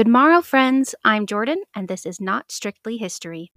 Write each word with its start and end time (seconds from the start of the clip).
Good 0.00 0.08
morrow, 0.08 0.40
friends. 0.40 0.94
I'm 1.04 1.26
Jordan, 1.26 1.62
and 1.74 1.86
this 1.86 2.06
is 2.06 2.22
Not 2.22 2.50
Strictly 2.50 2.96
History. 2.96 3.52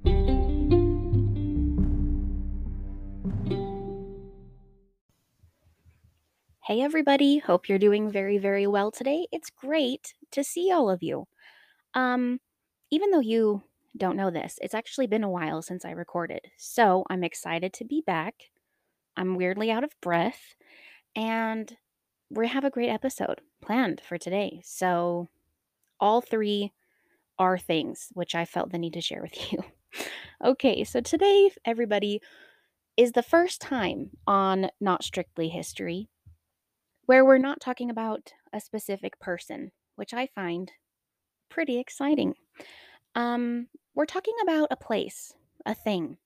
Hey, 6.66 6.82
everybody. 6.82 7.38
Hope 7.38 7.70
you're 7.70 7.80
doing 7.80 8.12
very, 8.12 8.38
very 8.38 8.68
well 8.68 8.92
today. 8.92 9.26
It's 9.32 9.50
great 9.50 10.16
to 10.32 10.44
see 10.44 10.70
all 10.70 10.90
of 10.90 11.02
you. 11.02 11.30
Um, 11.94 12.42
even 12.92 13.12
though 13.12 13.22
you 13.22 13.64
don't 13.96 14.18
know 14.18 14.30
this, 14.30 14.60
it's 14.62 14.76
actually 14.76 15.08
been 15.08 15.24
a 15.24 15.30
while 15.30 15.62
since 15.62 15.86
I 15.86 15.92
recorded. 15.92 16.42
So 16.58 17.06
I'm 17.10 17.24
excited 17.24 17.72
to 17.72 17.86
be 17.86 18.04
back. 18.06 18.52
I'm 19.16 19.38
weirdly 19.38 19.72
out 19.72 19.86
of 19.86 19.96
breath, 20.02 20.58
and 21.16 21.78
we 22.30 22.50
have 22.50 22.66
a 22.66 22.70
great 22.70 22.90
episode 22.90 23.40
planned 23.62 24.02
for 24.06 24.18
today. 24.18 24.60
So 24.66 25.30
all 26.04 26.20
three 26.20 26.74
are 27.40 27.58
things 27.58 28.10
which 28.14 28.36
I 28.36 28.44
felt 28.44 28.74
the 28.74 28.78
need 28.78 28.94
to 28.94 29.02
share 29.02 29.22
with 29.22 29.52
you. 29.52 29.64
okay, 30.44 30.84
so 30.84 31.00
today, 31.00 31.50
everybody, 31.64 32.20
is 32.98 33.14
the 33.14 33.24
first 33.24 33.62
time 33.62 34.10
on 34.28 34.70
Not 34.82 35.04
Strictly 35.04 35.48
History 35.48 36.10
where 37.06 37.26
we're 37.26 37.38
not 37.38 37.60
talking 37.60 37.90
about 37.90 38.34
a 38.54 38.60
specific 38.60 39.20
person, 39.20 39.72
which 39.96 40.14
I 40.14 40.28
find 40.28 40.72
pretty 41.50 41.80
exciting. 41.80 42.34
Um, 43.16 43.68
we're 43.96 44.06
talking 44.06 44.36
about 44.42 44.70
a 44.72 44.78
place, 44.78 45.34
a 45.66 45.74
thing, 45.74 46.18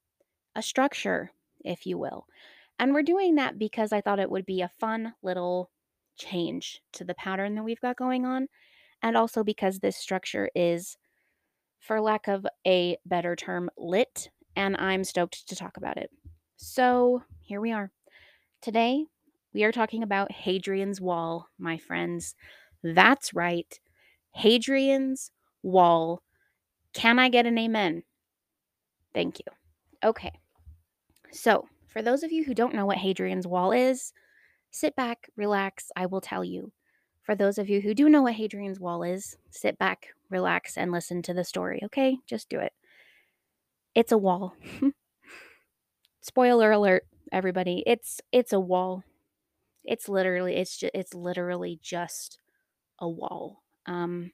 a 0.55 0.61
structure, 0.61 1.31
if 1.63 1.85
you 1.85 1.97
will. 1.97 2.25
And 2.79 2.93
we're 2.93 3.03
doing 3.03 3.35
that 3.35 3.57
because 3.57 3.91
I 3.91 4.01
thought 4.01 4.19
it 4.19 4.29
would 4.29 4.45
be 4.45 4.61
a 4.61 4.71
fun 4.79 5.13
little 5.23 5.71
change 6.17 6.81
to 6.93 7.03
the 7.03 7.15
pattern 7.15 7.55
that 7.55 7.63
we've 7.63 7.81
got 7.81 7.97
going 7.97 8.25
on. 8.25 8.47
And 9.01 9.15
also 9.15 9.43
because 9.43 9.79
this 9.79 9.97
structure 9.97 10.49
is, 10.55 10.97
for 11.79 12.01
lack 12.01 12.27
of 12.27 12.45
a 12.65 12.97
better 13.05 13.35
term, 13.35 13.69
lit. 13.77 14.29
And 14.55 14.75
I'm 14.77 15.03
stoked 15.03 15.47
to 15.47 15.55
talk 15.55 15.77
about 15.77 15.97
it. 15.97 16.09
So 16.57 17.21
here 17.41 17.61
we 17.61 17.71
are. 17.71 17.91
Today, 18.61 19.05
we 19.53 19.63
are 19.63 19.71
talking 19.71 20.03
about 20.03 20.31
Hadrian's 20.31 20.99
Wall, 20.99 21.47
my 21.59 21.77
friends. 21.77 22.35
That's 22.83 23.33
right. 23.33 23.79
Hadrian's 24.31 25.31
Wall. 25.63 26.21
Can 26.93 27.19
I 27.19 27.29
get 27.29 27.45
an 27.45 27.57
amen? 27.57 28.03
Thank 29.13 29.39
you. 29.39 29.45
Okay. 30.03 30.31
So, 31.31 31.67
for 31.87 32.01
those 32.01 32.23
of 32.23 32.31
you 32.31 32.43
who 32.43 32.53
don't 32.53 32.73
know 32.73 32.85
what 32.85 32.97
Hadrian's 32.97 33.47
Wall 33.47 33.71
is, 33.71 34.13
sit 34.71 34.95
back, 34.95 35.29
relax, 35.35 35.91
I 35.95 36.05
will 36.05 36.21
tell 36.21 36.43
you. 36.43 36.71
For 37.27 37.35
those 37.35 37.57
of 37.57 37.67
you 37.67 37.81
who 37.81 37.93
do 37.93 38.07
know 38.07 38.21
what 38.21 38.35
Hadrian's 38.35 38.79
Wall 38.79 39.03
is, 39.03 39.35
sit 39.49 39.77
back, 39.77 40.07
relax, 40.29 40.77
and 40.77 40.93
listen 40.93 41.21
to 41.23 41.33
the 41.33 41.43
story, 41.43 41.81
okay? 41.83 42.19
Just 42.25 42.47
do 42.47 42.57
it. 42.57 42.71
It's 43.93 44.13
a 44.13 44.17
wall. 44.17 44.55
Spoiler 46.21 46.71
alert, 46.71 47.05
everybody. 47.33 47.83
It's 47.85 48.21
it's 48.31 48.53
a 48.53 48.61
wall. 48.61 49.03
It's 49.83 50.07
literally 50.07 50.55
it's 50.55 50.77
just 50.77 50.91
it's 50.95 51.13
literally 51.13 51.79
just 51.83 52.39
a 52.97 53.09
wall. 53.09 53.61
Um 53.85 54.31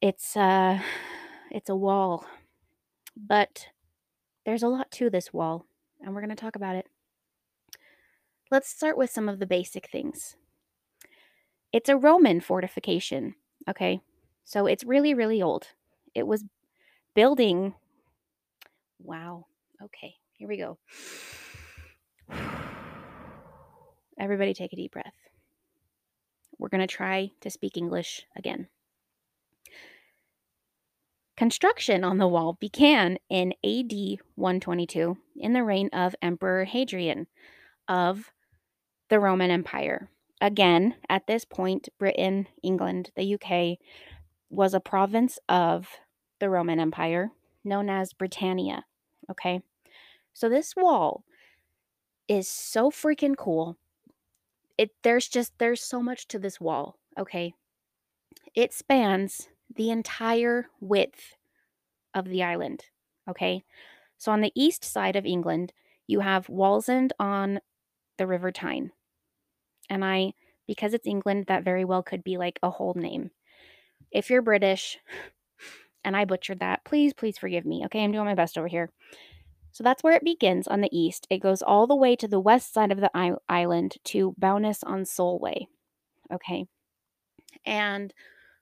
it's 0.00 0.36
uh 0.36 0.78
it's 1.50 1.68
a 1.68 1.74
wall. 1.74 2.26
But 3.16 3.66
there's 4.46 4.62
a 4.62 4.68
lot 4.68 4.92
to 4.92 5.10
this 5.10 5.32
wall, 5.32 5.66
and 6.00 6.14
we're 6.14 6.20
going 6.20 6.30
to 6.30 6.36
talk 6.36 6.54
about 6.54 6.76
it. 6.76 6.86
Let's 8.52 8.68
start 8.68 8.96
with 8.96 9.10
some 9.10 9.28
of 9.28 9.40
the 9.40 9.46
basic 9.46 9.90
things. 9.90 10.36
It's 11.72 11.88
a 11.88 11.96
Roman 11.96 12.40
fortification, 12.40 13.34
okay? 13.68 14.00
So 14.44 14.66
it's 14.66 14.84
really, 14.84 15.14
really 15.14 15.40
old. 15.40 15.68
It 16.14 16.26
was 16.26 16.44
building. 17.14 17.74
Wow. 18.98 19.46
Okay, 19.82 20.14
here 20.32 20.48
we 20.48 20.56
go. 20.56 20.78
Everybody 24.18 24.52
take 24.52 24.72
a 24.72 24.76
deep 24.76 24.92
breath. 24.92 25.14
We're 26.58 26.68
going 26.68 26.86
to 26.86 26.86
try 26.86 27.30
to 27.40 27.50
speak 27.50 27.76
English 27.76 28.26
again. 28.36 28.68
Construction 31.36 32.04
on 32.04 32.18
the 32.18 32.28
wall 32.28 32.58
began 32.60 33.18
in 33.30 33.54
AD 33.64 34.18
122 34.34 35.16
in 35.36 35.52
the 35.54 35.64
reign 35.64 35.88
of 35.94 36.14
Emperor 36.20 36.64
Hadrian 36.64 37.28
of 37.88 38.30
the 39.08 39.18
Roman 39.18 39.50
Empire. 39.50 40.10
Again, 40.40 40.94
at 41.08 41.26
this 41.26 41.44
point, 41.44 41.88
Britain, 41.98 42.46
England, 42.62 43.10
the 43.14 43.34
UK 43.34 43.78
was 44.48 44.74
a 44.74 44.80
province 44.80 45.38
of 45.48 45.88
the 46.38 46.48
Roman 46.48 46.80
Empire 46.80 47.30
known 47.64 47.90
as 47.90 48.12
Britannia. 48.12 48.84
Okay. 49.30 49.60
So 50.32 50.48
this 50.48 50.74
wall 50.74 51.24
is 52.28 52.48
so 52.48 52.90
freaking 52.90 53.36
cool. 53.36 53.76
It 54.78 54.90
there's 55.02 55.28
just 55.28 55.52
there's 55.58 55.82
so 55.82 56.00
much 56.02 56.26
to 56.28 56.38
this 56.38 56.60
wall, 56.60 56.98
okay? 57.18 57.52
It 58.54 58.72
spans 58.72 59.48
the 59.74 59.90
entire 59.90 60.66
width 60.80 61.36
of 62.14 62.26
the 62.26 62.42
island. 62.42 62.86
Okay. 63.28 63.64
So 64.16 64.32
on 64.32 64.40
the 64.40 64.52
east 64.54 64.84
side 64.84 65.16
of 65.16 65.26
England, 65.26 65.72
you 66.06 66.20
have 66.20 66.46
Wallsend 66.46 67.10
on 67.18 67.60
the 68.16 68.26
River 68.26 68.50
Tyne. 68.50 68.92
And 69.90 70.04
I, 70.04 70.32
because 70.66 70.94
it's 70.94 71.06
England, 71.06 71.44
that 71.48 71.64
very 71.64 71.84
well 71.84 72.02
could 72.02 72.24
be 72.24 72.38
like 72.38 72.58
a 72.62 72.70
whole 72.70 72.94
name. 72.94 73.30
If 74.10 74.30
you're 74.30 74.40
British 74.40 74.98
and 76.04 76.16
I 76.16 76.24
butchered 76.24 76.60
that, 76.60 76.84
please, 76.84 77.12
please 77.12 77.36
forgive 77.36 77.66
me. 77.66 77.84
Okay. 77.84 78.02
I'm 78.02 78.12
doing 78.12 78.24
my 78.24 78.34
best 78.34 78.56
over 78.56 78.68
here. 78.68 78.90
So 79.72 79.84
that's 79.84 80.02
where 80.02 80.14
it 80.14 80.24
begins 80.24 80.66
on 80.66 80.80
the 80.80 80.96
east. 80.96 81.26
It 81.30 81.38
goes 81.38 81.62
all 81.62 81.86
the 81.86 81.94
way 81.94 82.16
to 82.16 82.26
the 82.26 82.40
west 82.40 82.72
side 82.72 82.90
of 82.90 83.00
the 83.00 83.38
island 83.48 83.96
to 84.04 84.34
Bowness 84.38 84.82
on 84.82 85.04
Solway. 85.04 85.66
Okay. 86.32 86.66
And 87.64 88.14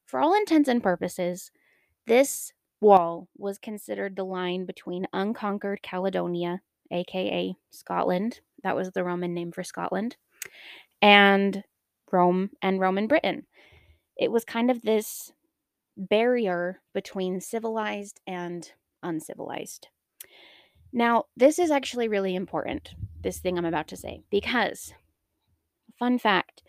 for 0.05 0.21
all 0.21 0.35
intents 0.35 0.69
and 0.69 0.83
purposes, 0.83 1.51
this 2.07 2.53
wall 2.81 3.29
was 3.37 3.59
considered 3.59 4.17
the 4.17 4.25
line 4.25 4.65
between 4.65 5.07
unconquered 5.13 5.83
Caledonia, 5.83 6.61
aka 6.91 7.55
Scotland, 7.71 8.41
that 8.63 8.77
was 8.77 8.91
the 8.93 9.05
Roman 9.05 9.35
name 9.35 9.53
for 9.53 9.63
Scotland, 9.63 10.17
and 11.03 11.63
Rome 12.11 12.51
and 12.63 12.81
Roman 12.81 13.07
Britain. 13.07 13.47
It 14.17 14.33
was 14.33 14.45
kind 14.45 14.71
of 14.71 14.83
this 14.83 15.33
barrier 15.97 16.81
between 16.95 17.41
civilized 17.41 18.21
and 18.27 18.71
uncivilized. 19.03 19.89
Now, 20.93 21.25
this 21.37 21.59
is 21.59 21.71
actually 21.71 22.09
really 22.09 22.35
important, 22.35 22.95
this 23.21 23.39
thing 23.39 23.59
I'm 23.59 23.65
about 23.65 23.89
to 23.89 23.97
say, 23.97 24.23
because, 24.31 24.95
fun 25.99 26.19
fact, 26.19 26.63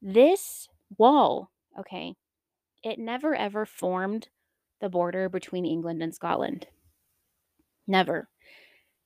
this 0.00 0.68
wall, 0.96 1.50
okay, 1.78 2.14
it 2.82 2.98
never 2.98 3.34
ever 3.34 3.66
formed 3.66 4.28
the 4.80 4.88
border 4.88 5.28
between 5.28 5.66
England 5.66 6.02
and 6.02 6.14
Scotland. 6.14 6.68
Never. 7.86 8.28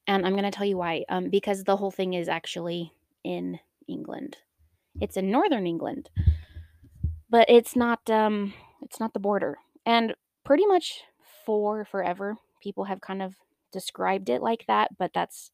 And 0.06 0.27
I'm 0.27 0.33
going 0.33 0.45
to 0.45 0.51
tell 0.51 0.67
you 0.67 0.77
why. 0.77 1.05
Um, 1.09 1.31
because 1.31 1.65
the 1.65 1.77
whole 1.77 1.91
thing 1.91 2.12
is 2.15 2.28
actually 2.28 2.93
in 3.25 3.59
England. 3.89 4.37
It's 5.00 5.16
in 5.16 5.30
northern 5.30 5.66
England, 5.66 6.10
but 7.30 7.48
it's 7.48 7.75
not. 7.76 8.08
Um, 8.10 8.54
it's 8.82 9.00
not 9.00 9.14
the 9.14 9.20
border. 9.20 9.58
And 9.86 10.14
pretty 10.44 10.66
much 10.66 11.03
for 11.47 11.84
forever, 11.84 12.36
people 12.62 12.84
have 12.84 13.00
kind 13.00 13.22
of 13.22 13.36
described 13.72 14.28
it 14.28 14.42
like 14.42 14.64
that. 14.69 14.91
But 14.98 15.12
that's, 15.14 15.50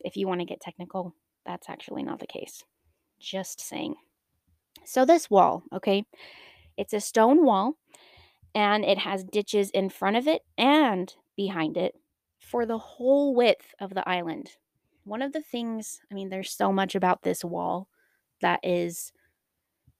if 0.00 0.16
you 0.16 0.28
want 0.28 0.40
to 0.40 0.46
get 0.46 0.60
technical, 0.60 1.14
that's 1.46 1.68
actually 1.68 2.02
not 2.02 2.20
the 2.20 2.26
case. 2.26 2.64
Just 3.18 3.60
saying. 3.60 3.94
So 4.84 5.04
this 5.04 5.30
wall, 5.30 5.62
okay, 5.72 6.04
it's 6.76 6.92
a 6.92 7.00
stone 7.00 7.44
wall 7.44 7.76
and 8.54 8.84
it 8.84 8.98
has 8.98 9.24
ditches 9.24 9.70
in 9.70 9.88
front 9.88 10.16
of 10.16 10.26
it 10.26 10.42
and 10.58 11.14
behind 11.36 11.76
it 11.76 11.94
for 12.38 12.66
the 12.66 12.78
whole 12.78 13.34
width 13.34 13.74
of 13.80 13.94
the 13.94 14.06
island. 14.08 14.50
One 15.04 15.22
of 15.22 15.32
the 15.32 15.42
things, 15.42 16.00
I 16.10 16.14
mean, 16.14 16.28
there's 16.28 16.50
so 16.52 16.72
much 16.72 16.94
about 16.94 17.22
this 17.22 17.44
wall 17.44 17.88
that 18.42 18.60
is 18.62 19.12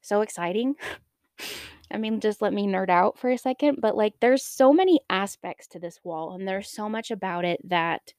so 0.01 0.21
exciting. 0.21 0.75
I 1.91 1.99
mean, 1.99 2.21
just 2.21 2.41
let 2.41 2.53
me 2.53 2.67
nerd 2.67 2.89
out 2.89 3.19
for 3.19 3.31
a 3.31 3.39
second, 3.39 3.79
but 3.81 3.97
like 3.97 4.15
there's 4.21 4.45
so 4.45 4.73
many 4.73 5.01
aspects 5.11 5.67
to 5.69 5.79
this 5.79 6.01
wall 6.05 6.35
and 6.35 6.47
there's 6.47 6.71
so 6.71 6.89
much 6.89 7.11
about 7.11 7.45
it 7.45 7.61
that 7.69 8.15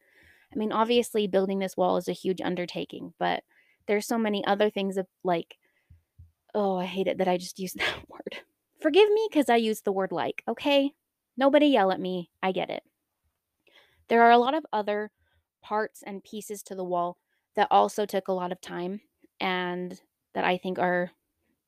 I 0.53 0.55
mean, 0.55 0.71
obviously 0.71 1.25
building 1.25 1.57
this 1.57 1.75
wall 1.75 1.97
is 1.97 2.07
a 2.07 2.13
huge 2.13 2.39
undertaking, 2.39 3.13
but 3.17 3.43
there's 3.87 4.05
so 4.05 4.19
many 4.19 4.45
other 4.45 4.69
things 4.69 4.97
of 4.97 5.07
like 5.23 5.57
oh, 6.55 6.77
I 6.77 6.85
hate 6.85 7.07
it 7.07 7.17
that 7.17 7.27
I 7.27 7.37
just 7.37 7.59
used 7.59 7.77
that 7.79 7.97
word. 8.07 8.43
Forgive 8.81 9.09
me 9.09 9.27
because 9.29 9.49
I 9.49 9.55
used 9.55 9.85
the 9.85 9.91
word 9.91 10.11
like, 10.11 10.43
okay? 10.47 10.91
Nobody 11.37 11.67
yell 11.67 11.91
at 11.91 11.99
me. 11.99 12.29
I 12.41 12.51
get 12.51 12.69
it. 12.69 12.83
There 14.07 14.21
are 14.21 14.31
a 14.31 14.37
lot 14.37 14.53
of 14.53 14.65
other 14.71 15.11
parts 15.61 16.03
and 16.05 16.23
pieces 16.23 16.61
to 16.63 16.75
the 16.75 16.83
wall 16.83 17.17
that 17.55 17.69
also 17.71 18.05
took 18.05 18.27
a 18.27 18.33
lot 18.33 18.51
of 18.51 18.61
time 18.61 19.01
and 19.39 19.99
that 20.33 20.45
I 20.45 20.57
think 20.57 20.79
are 20.79 21.11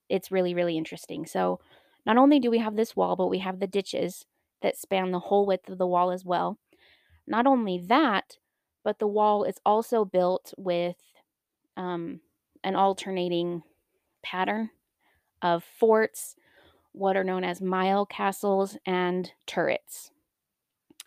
it's 0.10 0.32
really 0.32 0.54
really 0.54 0.78
interesting. 0.78 1.26
So, 1.26 1.60
Not 2.06 2.18
only 2.18 2.40
do 2.40 2.52
we 2.52 2.60
have 2.60 2.76
this 2.76 2.96
wall, 2.96 3.16
but 3.16 3.28
we 3.30 3.40
have 3.40 3.60
the 3.60 3.68
ditches 3.68 4.26
that 4.62 4.78
span 4.78 5.12
the 5.12 5.20
whole 5.20 5.46
width 5.48 5.70
of 5.70 5.78
the 5.80 5.88
wall 5.88 6.12
as 6.12 6.26
well. 6.26 6.60
Not 7.28 7.48
only 7.48 7.78
that, 7.80 8.38
but 8.84 9.00
the 9.00 9.08
wall 9.08 9.44
is 9.46 9.60
also 9.66 10.06
built 10.06 10.54
with 10.58 10.98
um, 11.78 12.22
an 12.64 12.76
alternating 12.76 13.64
pattern 14.24 14.72
of 15.42 15.64
forts, 15.64 16.36
what 16.94 17.18
are 17.18 17.24
known 17.26 17.44
as 17.44 17.62
mile 17.62 18.06
castles, 18.06 18.78
and 18.86 19.34
turrets. 19.48 20.12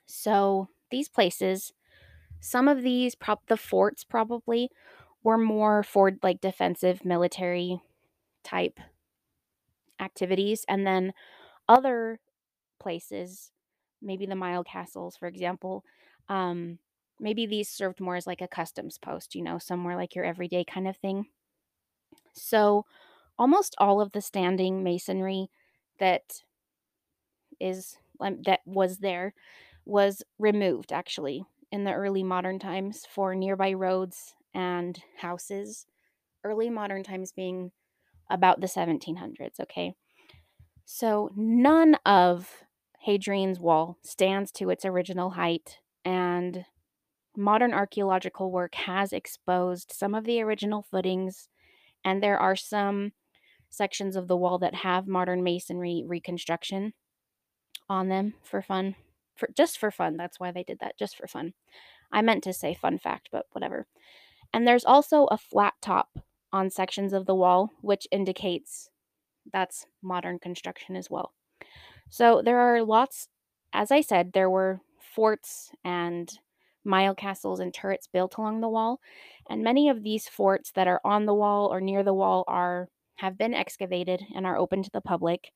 So 0.06 0.68
these 0.90 1.08
places, 1.08 1.72
some 2.40 2.68
of 2.68 2.82
these, 2.82 3.14
prop 3.16 3.46
the 3.48 3.56
forts 3.56 4.04
probably, 4.04 4.70
were 5.22 5.38
more 5.38 5.82
for 5.82 6.12
like 6.22 6.40
defensive 6.40 7.04
military 7.04 7.80
type 8.44 8.80
activities, 10.00 10.64
and 10.68 10.86
then 10.86 11.12
other 11.68 12.20
places, 12.80 13.52
maybe 14.02 14.26
the 14.26 14.36
mile 14.36 14.64
castles, 14.64 15.16
for 15.16 15.28
example, 15.28 15.84
um, 16.28 16.78
maybe 17.20 17.46
these 17.46 17.68
served 17.70 18.00
more 18.00 18.16
as 18.16 18.26
like 18.26 18.42
a 18.42 18.48
customs 18.48 18.98
post, 18.98 19.34
you 19.34 19.42
know, 19.42 19.58
somewhere 19.58 19.96
like 19.96 20.14
your 20.14 20.24
everyday 20.24 20.64
kind 20.64 20.88
of 20.88 20.96
thing. 20.98 21.26
So, 22.32 22.86
almost 23.38 23.74
all 23.78 24.00
of 24.00 24.12
the 24.12 24.22
standing 24.22 24.82
masonry 24.82 25.50
that 25.98 26.42
is 27.60 27.96
um, 28.20 28.42
that 28.42 28.60
was 28.66 28.98
there 28.98 29.34
was 29.84 30.22
removed 30.38 30.92
actually 30.92 31.44
in 31.70 31.84
the 31.84 31.92
early 31.92 32.22
modern 32.22 32.58
times 32.58 33.06
for 33.06 33.34
nearby 33.34 33.72
roads 33.72 34.34
and 34.54 35.00
houses. 35.18 35.86
Early 36.44 36.70
modern 36.70 37.02
times 37.02 37.32
being 37.32 37.72
about 38.30 38.60
the 38.60 38.66
1700s, 38.66 39.60
okay? 39.60 39.94
So, 40.84 41.30
none 41.36 41.96
of 42.06 42.64
Hadrian's 43.00 43.60
Wall 43.60 43.98
stands 44.02 44.50
to 44.52 44.70
its 44.70 44.84
original 44.84 45.30
height, 45.30 45.78
and 46.04 46.64
modern 47.36 47.72
archaeological 47.72 48.50
work 48.50 48.74
has 48.74 49.12
exposed 49.12 49.92
some 49.92 50.14
of 50.14 50.24
the 50.24 50.40
original 50.40 50.82
footings, 50.82 51.48
and 52.04 52.22
there 52.22 52.38
are 52.38 52.56
some 52.56 53.12
sections 53.70 54.16
of 54.16 54.28
the 54.28 54.36
wall 54.36 54.58
that 54.58 54.76
have 54.76 55.06
modern 55.06 55.42
masonry 55.42 56.02
reconstruction 56.06 56.94
on 57.88 58.08
them 58.08 58.34
for 58.42 58.62
fun. 58.62 58.94
For 59.36 59.48
just 59.56 59.78
for 59.78 59.90
fun. 59.90 60.16
That's 60.16 60.40
why 60.40 60.50
they 60.50 60.64
did 60.64 60.80
that, 60.80 60.98
just 60.98 61.16
for 61.16 61.26
fun. 61.26 61.54
I 62.10 62.22
meant 62.22 62.42
to 62.44 62.52
say 62.52 62.74
fun 62.74 62.98
fact, 62.98 63.28
but 63.30 63.46
whatever. 63.52 63.86
And 64.52 64.66
there's 64.66 64.84
also 64.84 65.26
a 65.26 65.38
flat 65.38 65.74
top 65.80 66.18
on 66.52 66.70
sections 66.70 67.12
of 67.12 67.26
the 67.26 67.34
wall, 67.34 67.70
which 67.82 68.06
indicates 68.10 68.88
that's 69.52 69.86
modern 70.02 70.38
construction 70.38 70.96
as 70.96 71.10
well. 71.10 71.32
So 72.10 72.42
there 72.42 72.58
are 72.58 72.82
lots, 72.82 73.28
as 73.72 73.90
I 73.90 74.00
said, 74.00 74.32
there 74.32 74.50
were 74.50 74.80
forts 75.14 75.70
and 75.84 76.30
mile 76.84 77.14
castles 77.14 77.60
and 77.60 77.72
turrets 77.72 78.08
built 78.10 78.36
along 78.36 78.60
the 78.60 78.68
wall. 78.68 79.00
And 79.50 79.62
many 79.62 79.88
of 79.88 80.02
these 80.02 80.28
forts 80.28 80.72
that 80.72 80.88
are 80.88 81.00
on 81.04 81.26
the 81.26 81.34
wall 81.34 81.72
or 81.72 81.80
near 81.80 82.02
the 82.02 82.14
wall 82.14 82.44
are 82.48 82.88
have 83.16 83.36
been 83.36 83.52
excavated 83.52 84.22
and 84.34 84.46
are 84.46 84.56
open 84.56 84.82
to 84.82 84.90
the 84.92 85.00
public. 85.00 85.52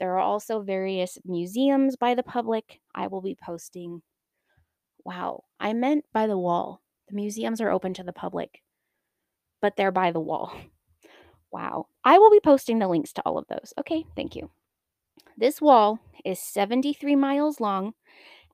There 0.00 0.14
are 0.14 0.20
also 0.20 0.62
various 0.62 1.18
museums 1.24 1.96
by 1.96 2.14
the 2.14 2.22
public. 2.22 2.80
I 2.94 3.06
will 3.06 3.20
be 3.20 3.36
posting. 3.40 4.02
Wow, 5.04 5.44
I 5.60 5.72
meant 5.74 6.04
by 6.12 6.26
the 6.26 6.38
wall. 6.38 6.81
The 7.12 7.16
museums 7.16 7.60
are 7.60 7.70
open 7.70 7.92
to 7.94 8.02
the 8.02 8.12
public, 8.12 8.62
but 9.60 9.76
they're 9.76 9.92
by 9.92 10.10
the 10.10 10.20
wall. 10.20 10.52
Wow. 11.52 11.88
I 12.02 12.16
will 12.16 12.30
be 12.30 12.40
posting 12.40 12.78
the 12.78 12.88
links 12.88 13.12
to 13.12 13.22
all 13.26 13.36
of 13.36 13.46
those. 13.46 13.74
Okay, 13.76 14.06
thank 14.16 14.34
you. 14.34 14.50
This 15.36 15.60
wall 15.60 15.98
is 16.24 16.40
73 16.40 17.14
miles 17.14 17.60
long 17.60 17.92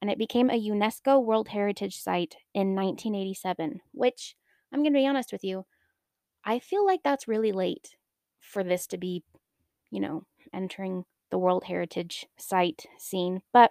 and 0.02 0.10
it 0.10 0.18
became 0.18 0.50
a 0.50 0.60
UNESCO 0.60 1.24
World 1.24 1.46
Heritage 1.46 1.96
Site 1.96 2.38
in 2.54 2.74
1987, 2.74 3.82
which 3.92 4.34
I'm 4.72 4.80
going 4.80 4.92
to 4.92 4.98
be 4.98 5.06
honest 5.06 5.30
with 5.30 5.44
you, 5.44 5.64
I 6.44 6.58
feel 6.58 6.84
like 6.84 7.04
that's 7.04 7.28
really 7.28 7.52
late 7.52 7.94
for 8.40 8.64
this 8.64 8.88
to 8.88 8.98
be, 8.98 9.22
you 9.92 10.00
know, 10.00 10.24
entering 10.52 11.04
the 11.30 11.38
World 11.38 11.62
Heritage 11.64 12.26
Site 12.36 12.86
scene. 12.98 13.42
But, 13.52 13.70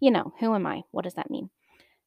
you 0.00 0.10
know, 0.10 0.34
who 0.40 0.54
am 0.54 0.66
I? 0.66 0.82
What 0.90 1.04
does 1.04 1.14
that 1.14 1.30
mean? 1.30 1.48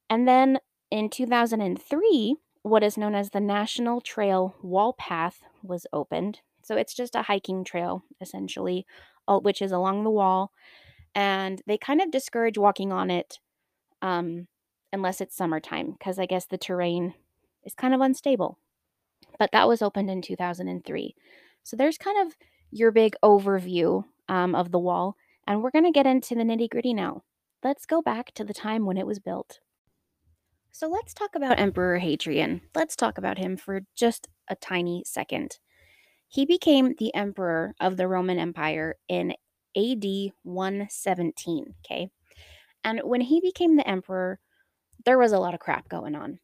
And 0.08 0.28
then 0.28 0.60
in 0.92 1.10
2003, 1.10 2.36
what 2.64 2.84
is 2.84 2.98
known 2.98 3.16
as 3.16 3.30
the 3.30 3.40
National 3.40 4.02
Trail 4.02 4.56
Wall 4.62 4.94
Path 4.94 5.42
was 5.64 5.88
opened. 5.92 6.42
So 6.62 6.76
it's 6.76 6.94
just 6.94 7.16
a 7.16 7.24
hiking 7.24 7.64
trail, 7.64 8.04
essentially, 8.20 8.86
which 9.28 9.62
is 9.62 9.72
along 9.72 10.04
the 10.04 10.12
wall. 10.12 10.52
And 11.16 11.62
they 11.66 11.78
kind 11.78 12.02
of 12.02 12.12
discourage 12.12 12.58
walking 12.58 12.92
on 12.92 13.10
it 13.10 13.40
um, 14.02 14.48
unless 14.94 15.22
it's 15.22 15.36
summertime, 15.36 15.94
because 15.94 16.20
I 16.20 16.26
guess 16.26 16.46
the 16.46 16.58
terrain 16.58 17.14
is 17.64 17.74
kind 17.74 17.94
of 17.94 18.02
unstable. 18.02 18.60
But 19.40 19.52
that 19.54 19.68
was 19.68 19.82
opened 19.82 20.10
in 20.10 20.22
2003. 20.22 21.16
So 21.64 21.76
there's 21.76 21.98
kind 21.98 22.28
of 22.28 22.36
your 22.70 22.92
big 22.92 23.16
overview 23.24 24.04
um, 24.28 24.56
of 24.56 24.72
the 24.72 24.80
wall. 24.80 25.16
And 25.48 25.64
we're 25.64 25.72
going 25.72 25.86
to 25.86 25.92
get 25.92 26.06
into 26.06 26.36
the 26.36 26.44
nitty 26.44 26.70
gritty 26.70 26.94
now. 26.94 27.24
Let's 27.64 27.86
go 27.86 28.02
back 28.02 28.34
to 28.34 28.44
the 28.44 28.54
time 28.54 28.86
when 28.86 28.98
it 28.98 29.08
was 29.08 29.20
built. 29.20 29.60
So 30.74 30.88
let's 30.88 31.14
talk 31.14 31.36
about 31.36 31.60
Emperor 31.60 31.98
Hadrian. 31.98 32.62
Let's 32.74 32.96
talk 32.96 33.18
about 33.18 33.38
him 33.38 33.58
for 33.58 33.82
just 33.94 34.30
a 34.50 34.56
tiny 34.56 35.04
second. 35.06 35.60
He 36.30 36.46
became 36.46 36.96
the 36.98 37.14
emperor 37.14 37.76
of 37.82 37.98
the 37.98 38.08
Roman 38.08 38.40
Empire 38.40 38.96
in 39.10 39.34
AD 39.76 40.06
117, 40.44 41.76
okay? 41.86 42.10
And 42.86 43.02
when 43.04 43.20
he 43.20 43.42
became 43.42 43.76
the 43.76 43.88
emperor, 43.88 44.40
there 45.04 45.18
was 45.18 45.34
a 45.34 45.40
lot 45.40 45.54
of 45.54 45.60
crap 45.60 45.90
going 45.90 46.16
on. 46.16 46.40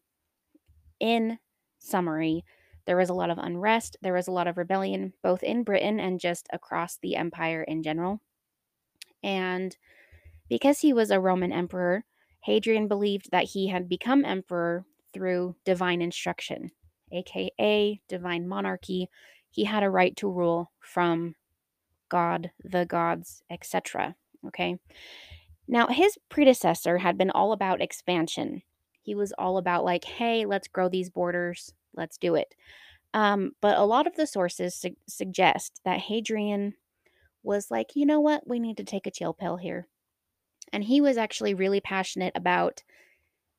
In 0.99 1.39
summary, 1.79 2.43
there 2.85 2.97
was 2.97 3.09
a 3.09 3.13
lot 3.13 3.29
of 3.29 3.37
unrest, 3.37 3.95
there 4.01 4.13
was 4.13 4.27
a 4.27 4.31
lot 4.31 4.47
of 4.47 4.57
rebellion, 4.57 5.13
both 5.23 5.41
in 5.41 5.63
Britain 5.63 6.01
and 6.01 6.19
just 6.19 6.47
across 6.51 6.97
the 6.97 7.15
empire 7.15 7.63
in 7.63 7.81
general. 7.81 8.19
And 9.23 9.75
because 10.49 10.79
he 10.79 10.91
was 10.91 11.11
a 11.11 11.19
Roman 11.19 11.53
emperor, 11.53 12.03
Hadrian 12.41 12.87
believed 12.87 13.31
that 13.31 13.45
he 13.45 13.67
had 13.67 13.89
become 13.89 14.23
emperor 14.23 14.85
through 15.13 15.55
divine 15.65 16.01
instruction, 16.01 16.71
aka 17.11 17.99
divine 18.07 18.47
monarchy. 18.47 19.09
He 19.49 19.63
had 19.63 19.83
a 19.83 19.89
right 19.89 20.15
to 20.17 20.29
rule 20.29 20.71
from 20.79 21.35
God, 22.09 22.51
the 22.63 22.85
gods, 22.85 23.41
etc. 23.49 24.15
Okay. 24.47 24.77
Now, 25.67 25.87
his 25.87 26.17
predecessor 26.29 26.99
had 26.99 27.17
been 27.17 27.31
all 27.31 27.51
about 27.51 27.81
expansion. 27.81 28.61
He 29.01 29.15
was 29.15 29.33
all 29.37 29.57
about, 29.57 29.83
like, 29.83 30.05
hey, 30.05 30.45
let's 30.45 30.67
grow 30.67 30.89
these 30.89 31.09
borders, 31.09 31.73
let's 31.95 32.17
do 32.17 32.35
it. 32.35 32.55
Um, 33.13 33.51
but 33.61 33.77
a 33.77 33.83
lot 33.83 34.07
of 34.07 34.15
the 34.15 34.27
sources 34.27 34.75
su- 34.75 34.95
suggest 35.07 35.81
that 35.85 35.99
Hadrian 35.99 36.75
was 37.43 37.71
like, 37.71 37.95
you 37.95 38.05
know 38.05 38.19
what, 38.19 38.47
we 38.47 38.59
need 38.59 38.77
to 38.77 38.83
take 38.83 39.07
a 39.07 39.11
chill 39.11 39.33
pill 39.33 39.57
here. 39.57 39.87
And 40.73 40.83
he 40.83 41.01
was 41.01 41.17
actually 41.17 41.53
really 41.53 41.81
passionate 41.81 42.33
about 42.35 42.83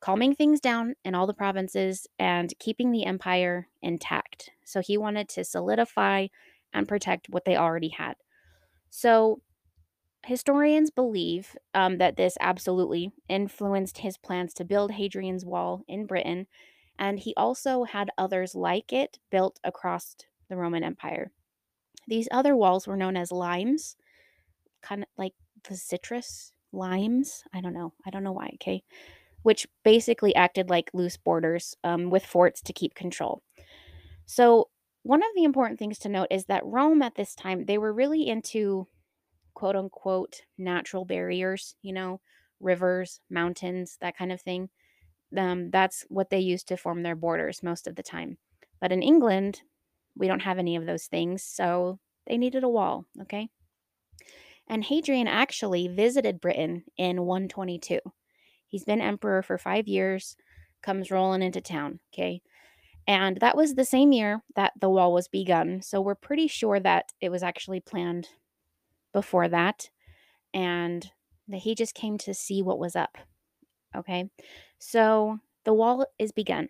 calming 0.01 0.35
things 0.35 0.61
down 0.61 0.95
in 1.05 1.15
all 1.15 1.27
the 1.27 1.35
provinces 1.35 2.07
and 2.19 2.53
keeping 2.59 2.93
the 2.93 3.05
empire 3.05 3.69
intact. 3.83 4.51
So 4.65 4.81
he 4.81 4.97
wanted 4.97 5.29
to 5.31 5.45
solidify 5.45 6.29
and 6.73 6.89
protect 6.89 7.29
what 7.29 7.45
they 7.45 7.57
already 7.57 7.89
had. 7.89 8.15
So 8.91 9.41
historians 10.25 10.91
believe 10.91 11.57
um, 11.75 11.99
that 11.99 12.17
this 12.17 12.37
absolutely 12.41 13.13
influenced 13.29 13.99
his 13.99 14.17
plans 14.17 14.55
to 14.55 14.65
build 14.65 14.93
Hadrian's 14.93 15.45
Wall 15.45 15.83
in 15.89 16.07
Britain, 16.07 16.47
and 16.99 17.19
he 17.19 17.35
also 17.37 17.85
had 17.85 18.11
others 18.19 18.55
like 18.55 18.93
it 18.93 19.19
built 19.31 19.59
across 19.65 20.17
the 20.49 20.57
Roman 20.57 20.83
Empire. 20.83 21.31
These 22.07 22.29
other 22.31 22.57
walls 22.57 22.87
were 22.87 22.97
known 22.97 23.17
as 23.17 23.31
limes, 23.31 23.97
kind 24.83 25.03
of 25.03 25.09
like 25.17 25.35
the 25.69 25.77
citrus 25.77 26.53
limes. 26.73 27.45
I 27.53 27.61
don't 27.61 27.75
know. 27.75 27.93
I 28.07 28.11
don't 28.11 28.25
know 28.25 28.33
why, 28.33 28.51
okay? 28.55 28.83
Which 29.43 29.67
basically 29.85 30.35
acted 30.35 30.71
like 30.71 30.91
loose 30.93 31.17
borders 31.17 31.77
um, 31.85 32.11
with 32.11 32.25
forts 32.27 32.61
to 32.63 32.73
keep 32.73 32.95
control. 32.95 33.43
So, 34.27 34.69
one 35.05 35.23
of 35.23 35.29
the 35.35 35.45
important 35.45 35.79
things 35.79 35.99
to 36.01 36.09
note 36.09 36.29
is 36.31 36.47
that 36.47 36.67
Rome 36.67 37.03
at 37.03 37.15
this 37.15 37.35
time, 37.35 37.65
they 37.65 37.79
were 37.79 37.93
really 37.93 38.29
into 38.29 38.89
quote 39.55 39.77
unquote 39.77 40.43
natural 40.59 41.05
barriers, 41.05 41.75
you 41.83 41.93
know, 41.93 42.21
rivers, 42.61 43.21
mountains, 43.31 43.97
that 44.01 44.17
kind 44.17 44.33
of 44.33 44.41
thing. 44.41 44.71
Um, 45.37 45.71
that's 45.71 46.05
what 46.09 46.31
they 46.31 46.41
used 46.41 46.69
to 46.69 46.77
form 46.77 47.03
their 47.03 47.17
borders 47.17 47.63
most 47.63 47.87
of 47.87 47.97
the 47.97 48.03
time. 48.03 48.39
But 48.81 48.93
in 48.93 49.03
England, 49.03 49.63
we 50.17 50.29
don't 50.29 50.43
have 50.43 50.59
any 50.59 50.77
of 50.77 50.87
those 50.87 51.07
things, 51.07 51.43
so 51.43 51.99
they 52.27 52.39
needed 52.39 52.65
a 52.65 52.69
wall, 52.69 53.07
okay? 53.23 53.49
And 54.69 54.85
Hadrian 54.85 55.29
actually 55.29 55.89
visited 55.89 56.41
Britain 56.41 56.85
in 56.97 57.25
122. 57.25 58.01
He's 58.67 58.85
been 58.85 59.01
emperor 59.01 59.43
for 59.43 59.57
five 59.57 59.89
years, 59.89 60.37
comes 60.83 61.11
rolling 61.11 61.43
into 61.43 61.61
town, 61.61 62.01
okay? 62.13 62.43
And 63.07 63.39
that 63.41 63.57
was 63.57 63.75
the 63.75 63.87
same 63.87 64.13
year 64.13 64.43
that 64.55 64.73
the 64.79 64.91
wall 64.91 65.15
was 65.15 65.27
begun. 65.27 65.81
So 65.81 66.03
we're 66.03 66.15
pretty 66.15 66.47
sure 66.47 66.79
that 66.81 67.13
it 67.23 67.31
was 67.31 67.43
actually 67.43 67.81
planned 67.81 68.29
before 69.15 69.49
that, 69.49 69.89
and 70.53 71.11
that 71.49 71.63
he 71.63 71.75
just 71.75 71.95
came 71.95 72.19
to 72.19 72.35
see 72.35 72.61
what 72.61 72.79
was 72.79 72.95
up. 72.95 73.17
Okay, 73.97 74.29
so 74.79 75.39
the 75.65 75.73
wall 75.73 76.05
is 76.19 76.31
begun, 76.31 76.69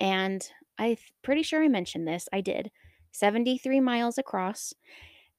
and 0.00 0.50
I'm 0.78 0.96
pretty 1.22 1.42
sure 1.42 1.62
I 1.62 1.68
mentioned 1.68 2.08
this. 2.08 2.26
I 2.32 2.40
did 2.40 2.70
73 3.12 3.80
miles 3.80 4.16
across, 4.16 4.72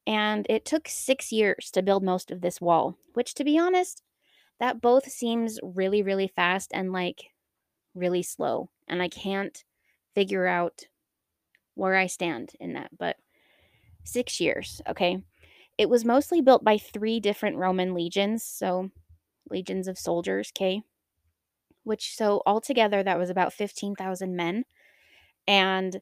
and 0.08 0.48
it 0.50 0.64
took 0.64 0.88
six 0.88 1.34
years 1.34 1.70
to 1.72 1.84
build 1.84 2.02
most 2.02 2.32
of 2.32 2.40
this 2.40 2.62
wall, 2.62 2.98
which, 3.14 3.34
to 3.36 3.44
be 3.44 3.60
honest, 3.60 4.02
that 4.58 4.80
both 4.82 5.12
seems 5.12 5.60
really, 5.62 6.02
really 6.02 6.30
fast 6.30 6.72
and 6.74 6.94
like 6.94 7.26
really 7.94 8.24
slow. 8.24 8.70
And 8.88 9.02
I 9.02 9.10
can't 9.10 9.62
figure 10.16 10.48
out 10.48 10.84
where 11.76 11.96
I 11.96 12.08
stand 12.08 12.54
in 12.58 12.74
that, 12.74 12.92
but 12.98 13.18
six 14.06 14.40
years, 14.40 14.82
okay? 14.88 15.22
It 15.78 15.90
was 15.90 16.06
mostly 16.06 16.40
built 16.42 16.64
by 16.64 16.78
three 16.78 17.20
different 17.20 17.58
Roman 17.58 17.94
legions, 17.94 18.44
so 18.44 18.90
legions 19.52 19.90
of 19.90 20.00
soldiers, 20.00 20.52
okay? 20.56 20.84
Which, 21.84 22.16
so 22.16 22.42
altogether, 22.46 23.04
that 23.04 23.20
was 23.20 23.30
about 23.30 23.52
15,000 23.52 24.36
men. 24.36 24.64
And 25.46 26.00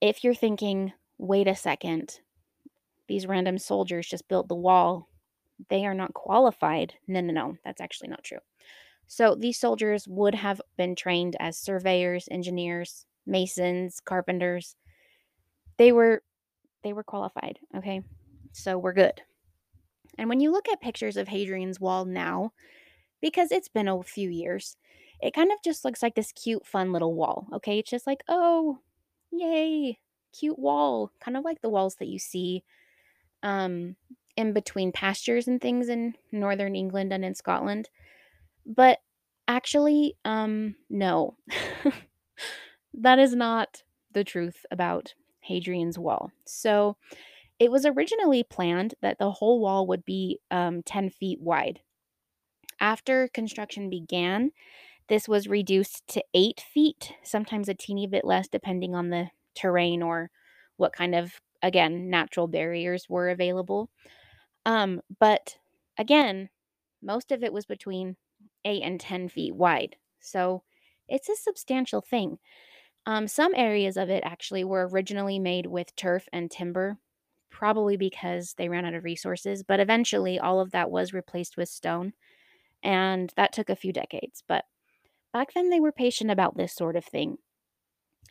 if 0.00 0.24
you're 0.24 0.34
thinking, 0.34 0.94
wait 1.18 1.46
a 1.46 1.54
second, 1.54 2.20
these 3.06 3.26
random 3.26 3.58
soldiers 3.58 4.08
just 4.08 4.28
built 4.28 4.48
the 4.48 4.54
wall, 4.54 5.08
they 5.68 5.86
are 5.86 5.94
not 5.94 6.14
qualified. 6.14 6.94
No, 7.06 7.20
no, 7.20 7.32
no, 7.32 7.56
that's 7.64 7.80
actually 7.80 8.08
not 8.08 8.24
true. 8.24 8.38
So 9.06 9.34
these 9.34 9.58
soldiers 9.58 10.08
would 10.08 10.34
have 10.34 10.60
been 10.76 10.96
trained 10.96 11.36
as 11.38 11.58
surveyors, 11.58 12.28
engineers, 12.30 13.06
masons, 13.26 14.00
carpenters. 14.00 14.76
They 15.76 15.92
were 15.92 16.22
they 16.82 16.92
were 16.92 17.04
qualified, 17.04 17.58
okay? 17.76 18.02
So 18.52 18.78
we're 18.78 18.92
good. 18.92 19.20
And 20.18 20.28
when 20.28 20.40
you 20.40 20.52
look 20.52 20.68
at 20.68 20.80
pictures 20.80 21.16
of 21.16 21.28
Hadrian's 21.28 21.80
Wall 21.80 22.04
now, 22.04 22.52
because 23.20 23.50
it's 23.50 23.68
been 23.68 23.88
a 23.88 24.02
few 24.02 24.28
years, 24.28 24.76
it 25.20 25.34
kind 25.34 25.50
of 25.50 25.58
just 25.64 25.84
looks 25.84 26.02
like 26.02 26.14
this 26.14 26.32
cute, 26.32 26.66
fun 26.66 26.92
little 26.92 27.14
wall, 27.14 27.46
okay? 27.54 27.78
It's 27.78 27.90
just 27.90 28.06
like, 28.06 28.22
oh, 28.28 28.78
yay, 29.32 29.98
cute 30.38 30.58
wall, 30.58 31.10
kind 31.20 31.36
of 31.36 31.44
like 31.44 31.62
the 31.62 31.70
walls 31.70 31.96
that 31.96 32.08
you 32.08 32.18
see 32.18 32.62
um, 33.44 33.94
in 34.36 34.52
between 34.52 34.90
pastures 34.90 35.46
and 35.46 35.60
things 35.60 35.88
in 35.88 36.14
northern 36.32 36.74
England 36.74 37.12
and 37.12 37.24
in 37.24 37.34
Scotland. 37.34 37.88
But 38.66 38.98
actually, 39.46 40.16
um, 40.24 40.74
no. 40.90 41.36
that 42.94 43.18
is 43.18 43.34
not 43.34 43.82
the 44.12 44.24
truth 44.24 44.66
about 44.70 45.14
Hadrian's 45.40 45.98
Wall. 45.98 46.32
So 46.44 46.96
it 47.58 47.70
was 47.70 47.86
originally 47.86 48.42
planned 48.42 48.94
that 49.02 49.18
the 49.18 49.30
whole 49.30 49.60
wall 49.60 49.86
would 49.86 50.04
be 50.04 50.40
um, 50.50 50.82
10 50.82 51.10
feet 51.10 51.40
wide. 51.40 51.80
After 52.80 53.28
construction 53.28 53.88
began, 53.88 54.50
this 55.08 55.28
was 55.28 55.46
reduced 55.46 56.06
to 56.08 56.24
eight 56.32 56.60
feet, 56.60 57.12
sometimes 57.22 57.68
a 57.68 57.74
teeny 57.74 58.06
bit 58.06 58.24
less, 58.24 58.48
depending 58.48 58.94
on 58.94 59.10
the 59.10 59.28
terrain 59.54 60.02
or 60.02 60.30
what 60.76 60.92
kind 60.92 61.14
of, 61.14 61.40
again, 61.64 62.10
natural 62.10 62.46
barriers 62.46 63.08
were 63.08 63.30
available. 63.30 63.90
Um, 64.66 65.00
but 65.18 65.56
again, 65.98 66.50
most 67.02 67.32
of 67.32 67.42
it 67.42 67.52
was 67.52 67.66
between 67.66 68.16
8 68.64 68.82
and 68.82 69.00
10 69.00 69.28
feet 69.28 69.54
wide. 69.54 69.96
So 70.20 70.62
it's 71.08 71.28
a 71.28 71.36
substantial 71.36 72.00
thing. 72.00 72.38
Um, 73.06 73.28
some 73.28 73.52
areas 73.56 73.96
of 73.96 74.08
it 74.10 74.22
actually 74.24 74.64
were 74.64 74.88
originally 74.88 75.38
made 75.38 75.66
with 75.66 75.96
turf 75.96 76.28
and 76.32 76.50
timber, 76.50 76.98
probably 77.50 77.96
because 77.96 78.54
they 78.56 78.68
ran 78.68 78.84
out 78.84 78.94
of 78.94 79.04
resources, 79.04 79.62
but 79.62 79.80
eventually 79.80 80.38
all 80.38 80.60
of 80.60 80.70
that 80.72 80.90
was 80.90 81.12
replaced 81.12 81.56
with 81.56 81.68
stone. 81.68 82.12
And 82.82 83.32
that 83.36 83.52
took 83.52 83.70
a 83.70 83.76
few 83.76 83.92
decades. 83.92 84.42
But 84.46 84.64
back 85.32 85.54
then 85.54 85.70
they 85.70 85.80
were 85.80 85.92
patient 85.92 86.30
about 86.30 86.56
this 86.56 86.74
sort 86.74 86.96
of 86.96 87.04
thing. 87.04 87.38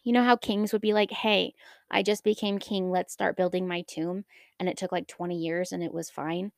You 0.04 0.12
know 0.14 0.24
how 0.24 0.36
kings 0.36 0.74
would 0.74 0.82
be 0.82 0.94
like, 0.94 1.12
hey, 1.12 1.54
I 1.90 2.04
just 2.04 2.24
became 2.24 2.60
king, 2.60 2.92
let's 2.92 3.14
start 3.14 3.38
building 3.38 3.68
my 3.68 3.84
tomb. 3.88 4.26
And 4.60 4.68
it 4.68 4.78
took 4.78 4.92
like 4.92 5.08
20 5.08 5.36
years 5.36 5.72
and 5.72 5.84
it 5.84 5.94
was 5.94 6.10
fine. 6.10 6.52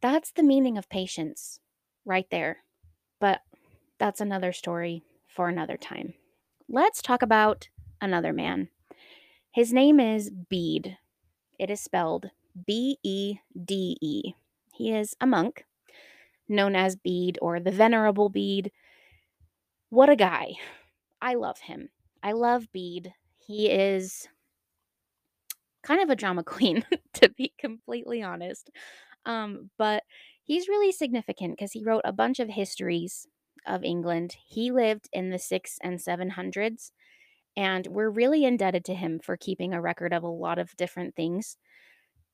That's 0.00 0.30
the 0.32 0.42
meaning 0.42 0.78
of 0.78 0.88
patience 0.88 1.60
right 2.04 2.26
there. 2.30 2.58
But 3.20 3.40
that's 3.98 4.20
another 4.20 4.52
story 4.52 5.02
for 5.26 5.48
another 5.48 5.76
time. 5.76 6.14
Let's 6.68 7.02
talk 7.02 7.22
about 7.22 7.68
another 8.00 8.32
man. 8.32 8.68
His 9.52 9.72
name 9.72 9.98
is 10.00 10.30
Bede. 10.30 10.96
It 11.58 11.70
is 11.70 11.80
spelled 11.80 12.30
B 12.66 12.98
E 13.02 13.38
D 13.64 13.96
E. 14.00 14.34
He 14.72 14.92
is 14.92 15.16
a 15.20 15.26
monk 15.26 15.64
known 16.48 16.76
as 16.76 16.96
Bede 16.96 17.38
or 17.42 17.60
the 17.60 17.70
Venerable 17.70 18.28
Bede. 18.28 18.70
What 19.90 20.08
a 20.08 20.16
guy. 20.16 20.54
I 21.20 21.34
love 21.34 21.60
him. 21.60 21.90
I 22.22 22.32
love 22.32 22.70
Bede. 22.72 23.12
He 23.38 23.70
is 23.70 24.28
kind 25.82 26.02
of 26.02 26.10
a 26.10 26.16
drama 26.16 26.44
queen, 26.44 26.84
to 27.14 27.28
be 27.30 27.52
completely 27.58 28.22
honest. 28.22 28.70
Um, 29.26 29.70
but 29.78 30.04
he's 30.44 30.68
really 30.68 30.92
significant 30.92 31.52
because 31.56 31.72
he 31.72 31.84
wrote 31.84 32.02
a 32.04 32.12
bunch 32.12 32.40
of 32.40 32.48
histories 32.48 33.26
of 33.66 33.84
England. 33.84 34.36
He 34.46 34.70
lived 34.70 35.08
in 35.12 35.30
the 35.30 35.38
six 35.38 35.78
and 35.82 36.00
seven 36.00 36.30
hundreds, 36.30 36.92
and 37.56 37.86
we're 37.86 38.10
really 38.10 38.44
indebted 38.44 38.84
to 38.86 38.94
him 38.94 39.18
for 39.18 39.36
keeping 39.36 39.74
a 39.74 39.80
record 39.80 40.12
of 40.12 40.22
a 40.22 40.28
lot 40.28 40.58
of 40.58 40.76
different 40.76 41.14
things. 41.14 41.56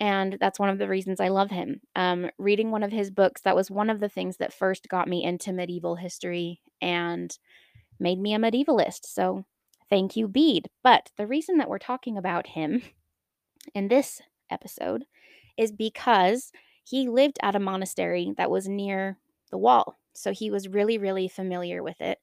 And 0.00 0.36
that's 0.40 0.58
one 0.58 0.68
of 0.68 0.78
the 0.78 0.88
reasons 0.88 1.20
I 1.20 1.28
love 1.28 1.50
him. 1.50 1.80
Um, 1.94 2.30
reading 2.36 2.70
one 2.70 2.82
of 2.82 2.90
his 2.90 3.10
books, 3.10 3.40
that 3.42 3.56
was 3.56 3.70
one 3.70 3.90
of 3.90 4.00
the 4.00 4.08
things 4.08 4.38
that 4.38 4.52
first 4.52 4.88
got 4.88 5.08
me 5.08 5.22
into 5.22 5.52
medieval 5.52 5.94
history 5.94 6.60
and 6.82 7.36
made 8.00 8.18
me 8.18 8.34
a 8.34 8.38
medievalist. 8.38 9.04
So 9.04 9.44
thank 9.90 10.16
you, 10.16 10.28
Bede. 10.28 10.68
But 10.82 11.10
the 11.16 11.26
reason 11.26 11.58
that 11.58 11.68
we're 11.68 11.78
talking 11.78 12.16
about 12.18 12.48
him 12.48 12.82
in 13.74 13.88
this 13.88 14.20
episode 14.50 15.04
is 15.56 15.72
because 15.72 16.52
he 16.82 17.08
lived 17.08 17.38
at 17.42 17.56
a 17.56 17.60
monastery 17.60 18.32
that 18.36 18.50
was 18.50 18.68
near 18.68 19.18
the 19.50 19.58
wall. 19.58 19.96
So 20.12 20.32
he 20.32 20.50
was 20.50 20.68
really, 20.68 20.98
really 20.98 21.28
familiar 21.28 21.82
with 21.82 22.00
it. 22.00 22.18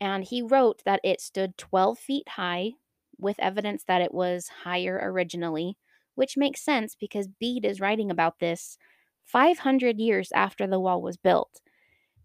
And 0.00 0.24
he 0.24 0.42
wrote 0.42 0.82
that 0.84 1.00
it 1.04 1.20
stood 1.20 1.56
12 1.56 1.98
feet 1.98 2.28
high, 2.30 2.72
with 3.18 3.38
evidence 3.38 3.84
that 3.84 4.02
it 4.02 4.12
was 4.12 4.48
higher 4.64 5.00
originally, 5.02 5.78
which 6.14 6.36
makes 6.36 6.60
sense 6.62 6.94
because 6.94 7.28
Bede 7.28 7.64
is 7.64 7.80
writing 7.80 8.10
about 8.10 8.40
this 8.40 8.76
500 9.24 9.98
years 9.98 10.30
after 10.32 10.66
the 10.66 10.80
wall 10.80 11.00
was 11.00 11.16
built. 11.16 11.60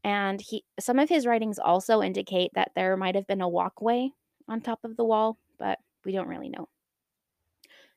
And 0.04 0.42
he 0.42 0.66
some 0.80 1.00
of 1.00 1.10
his 1.10 1.26
writings 1.26 1.60
also 1.60 2.02
indicate 2.02 2.52
that 2.56 2.72
there 2.76 2.98
might 2.98 3.16
have 3.16 3.28
been 3.28 3.42
a 3.42 3.50
walkway 3.50 4.12
on 4.52 4.62
top 4.62 4.82
of 4.86 4.98
the 4.98 5.06
wall, 5.06 5.40
but 5.60 5.80
we 6.06 6.12
don't 6.14 6.28
really 6.30 6.50
know. 6.50 6.70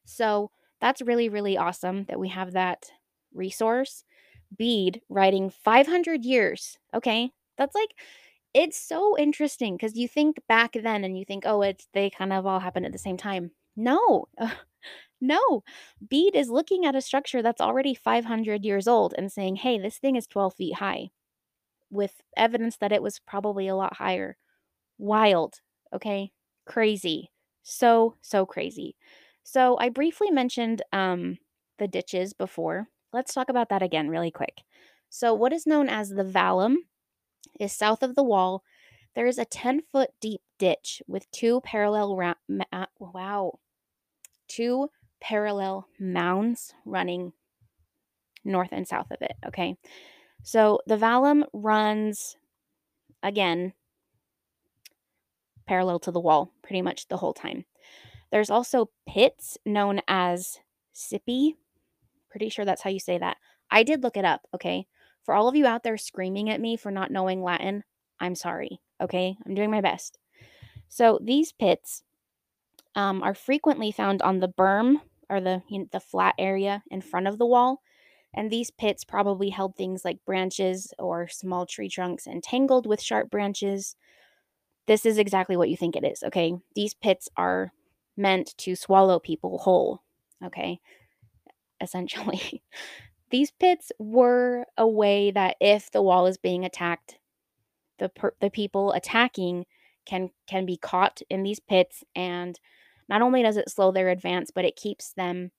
So, 0.04 0.50
that's 0.80 1.00
really 1.02 1.28
really 1.28 1.56
awesome 1.56 2.04
that 2.06 2.20
we 2.20 2.28
have 2.28 2.52
that 2.52 2.90
resource. 3.32 4.04
Bede 4.56 5.00
writing 5.08 5.50
500 5.50 6.24
years. 6.24 6.78
Okay? 6.94 7.32
That's 7.58 7.74
like 7.74 7.94
it's 8.54 8.78
so 8.78 9.18
interesting 9.18 9.76
because 9.76 9.96
you 9.96 10.08
think 10.08 10.38
back 10.48 10.72
then 10.74 11.04
and 11.04 11.18
you 11.18 11.24
think, 11.24 11.44
oh, 11.46 11.62
it's 11.62 11.88
they 11.94 12.10
kind 12.10 12.32
of 12.32 12.46
all 12.46 12.60
happened 12.60 12.86
at 12.86 12.92
the 12.92 12.98
same 12.98 13.16
time. 13.18 13.52
No, 13.76 14.26
no. 15.20 15.64
Bede 16.08 16.36
is 16.36 16.50
looking 16.50 16.86
at 16.86 16.96
a 16.96 17.00
structure 17.02 17.42
that's 17.42 17.60
already 17.60 17.94
500 17.94 18.64
years 18.64 18.88
old 18.88 19.14
and 19.18 19.32
saying, 19.32 19.56
hey, 19.56 19.78
this 19.78 19.98
thing 19.98 20.16
is 20.16 20.26
12 20.28 20.54
feet 20.54 20.76
high 20.76 21.10
with 21.90 22.22
evidence 22.36 22.76
that 22.78 22.92
it 22.92 23.02
was 23.02 23.20
probably 23.20 23.68
a 23.68 23.76
lot 23.76 23.96
higher. 23.96 24.36
Wild, 24.98 25.60
okay? 25.94 26.32
Crazy. 26.66 27.30
So, 27.62 28.16
so 28.20 28.46
crazy. 28.46 28.96
So, 29.42 29.76
I 29.78 29.88
briefly 29.88 30.30
mentioned 30.30 30.82
um, 30.92 31.38
the 31.78 31.88
ditches 31.88 32.32
before. 32.32 32.88
Let's 33.12 33.34
talk 33.34 33.48
about 33.48 33.68
that 33.68 33.82
again 33.82 34.08
really 34.08 34.30
quick. 34.30 34.62
So, 35.10 35.34
what 35.34 35.52
is 35.52 35.66
known 35.66 35.88
as 35.88 36.10
the 36.10 36.24
vallum 36.24 36.76
is 37.60 37.72
south 37.72 38.02
of 38.02 38.14
the 38.14 38.22
wall. 38.22 38.62
There 39.14 39.26
is 39.26 39.38
a 39.38 39.44
10 39.44 39.82
foot 39.92 40.10
deep 40.20 40.40
ditch 40.58 41.02
with 41.06 41.30
two 41.30 41.60
parallel 41.62 42.16
ra- 42.16 42.34
ma- 42.48 42.86
wow, 42.98 43.58
two 44.48 44.90
parallel 45.20 45.88
mounds 45.98 46.74
running 46.84 47.32
north 48.44 48.68
and 48.72 48.86
south 48.86 49.10
of 49.10 49.22
it. 49.22 49.32
Okay, 49.46 49.76
so 50.42 50.80
the 50.86 50.96
vallum 50.96 51.44
runs 51.52 52.36
again 53.22 53.74
parallel 55.66 55.98
to 56.00 56.10
the 56.10 56.20
wall 56.20 56.52
pretty 56.62 56.82
much 56.82 57.08
the 57.08 57.18
whole 57.18 57.34
time. 57.34 57.64
There's 58.30 58.50
also 58.50 58.90
pits 59.08 59.58
known 59.64 60.00
as 60.08 60.58
cippi. 60.94 61.54
Pretty 62.30 62.48
sure 62.48 62.64
that's 62.64 62.82
how 62.82 62.90
you 62.90 62.98
say 62.98 63.18
that. 63.18 63.36
I 63.70 63.82
did 63.82 64.02
look 64.02 64.16
it 64.16 64.24
up, 64.24 64.42
okay? 64.54 64.86
For 65.22 65.34
all 65.34 65.48
of 65.48 65.56
you 65.56 65.66
out 65.66 65.84
there 65.84 65.96
screaming 65.96 66.50
at 66.50 66.60
me 66.60 66.76
for 66.76 66.90
not 66.90 67.10
knowing 67.10 67.42
Latin, 67.42 67.84
I'm 68.20 68.34
sorry, 68.34 68.80
okay? 69.00 69.36
I'm 69.46 69.54
doing 69.54 69.70
my 69.70 69.80
best. 69.80 70.18
So 70.88 71.18
these 71.22 71.52
pits 71.52 72.02
um, 72.94 73.22
are 73.22 73.34
frequently 73.34 73.90
found 73.90 74.22
on 74.22 74.40
the 74.40 74.48
berm 74.48 74.96
or 75.28 75.40
the 75.40 75.62
you 75.68 75.80
know, 75.80 75.86
the 75.90 76.00
flat 76.00 76.34
area 76.38 76.82
in 76.90 77.00
front 77.00 77.26
of 77.26 77.38
the 77.38 77.46
wall. 77.46 77.82
And 78.34 78.50
these 78.50 78.70
pits 78.70 79.04
probably 79.04 79.50
held 79.50 79.76
things 79.76 80.04
like 80.04 80.24
branches 80.24 80.92
or 80.98 81.28
small 81.28 81.66
tree 81.66 81.88
trunks 81.88 82.26
entangled 82.26 82.86
with 82.86 83.00
sharp 83.00 83.30
branches. 83.30 83.96
This 84.86 85.06
is 85.06 85.18
exactly 85.18 85.56
what 85.56 85.70
you 85.70 85.76
think 85.76 85.96
it 85.96 86.04
is, 86.04 86.22
okay? 86.22 86.54
These 86.74 86.94
pits 86.94 87.28
are 87.36 87.72
meant 88.16 88.54
to 88.58 88.76
swallow 88.76 89.18
people 89.18 89.58
whole, 89.58 90.02
okay? 90.44 90.80
Essentially. 91.80 92.62
These 93.30 93.50
pits 93.52 93.90
were 93.98 94.66
a 94.76 94.86
way 94.86 95.30
that 95.30 95.56
if 95.60 95.90
the 95.90 96.02
wall 96.02 96.26
is 96.26 96.36
being 96.36 96.64
attacked, 96.64 97.18
the 97.98 98.08
per- 98.08 98.34
the 98.40 98.50
people 98.50 98.92
attacking 98.92 99.66
can 100.06 100.30
can 100.46 100.66
be 100.66 100.76
caught 100.76 101.22
in 101.30 101.42
these 101.42 101.58
pits 101.58 102.04
and 102.14 102.60
not 103.08 103.22
only 103.22 103.42
does 103.42 103.56
it 103.56 103.70
slow 103.70 103.90
their 103.90 104.08
advance, 104.08 104.50
but 104.54 104.64
it 104.64 104.76
keeps 104.76 105.12
them 105.12 105.50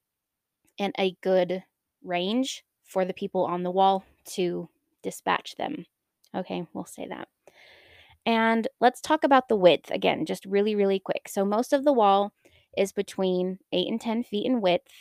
in 0.78 0.92
a 0.98 1.18
good 1.22 1.64
range 2.04 2.64
for 2.84 3.06
the 3.06 3.14
people 3.14 3.46
on 3.46 3.64
the 3.64 3.72
wall 3.72 4.04
to 4.26 4.70
dispatch 5.04 5.56
them. 5.56 5.86
Okay, 6.34 6.66
we'll 6.74 6.86
say 6.86 7.08
that. 7.08 7.28
And 8.26 8.68
let's 8.82 9.02
talk 9.02 9.24
about 9.24 9.48
the 9.50 9.56
width 9.56 9.92
again, 9.92 10.26
just 10.26 10.46
really, 10.46 10.76
really 10.76 11.00
quick. 11.00 11.28
So, 11.28 11.46
most 11.46 11.74
of 11.74 11.84
the 11.84 11.94
wall 11.94 12.34
is 12.78 12.92
between 12.92 13.60
8 13.72 13.88
and 13.88 14.02
10 14.02 14.24
feet 14.24 14.46
in 14.46 14.62
width. 14.62 14.92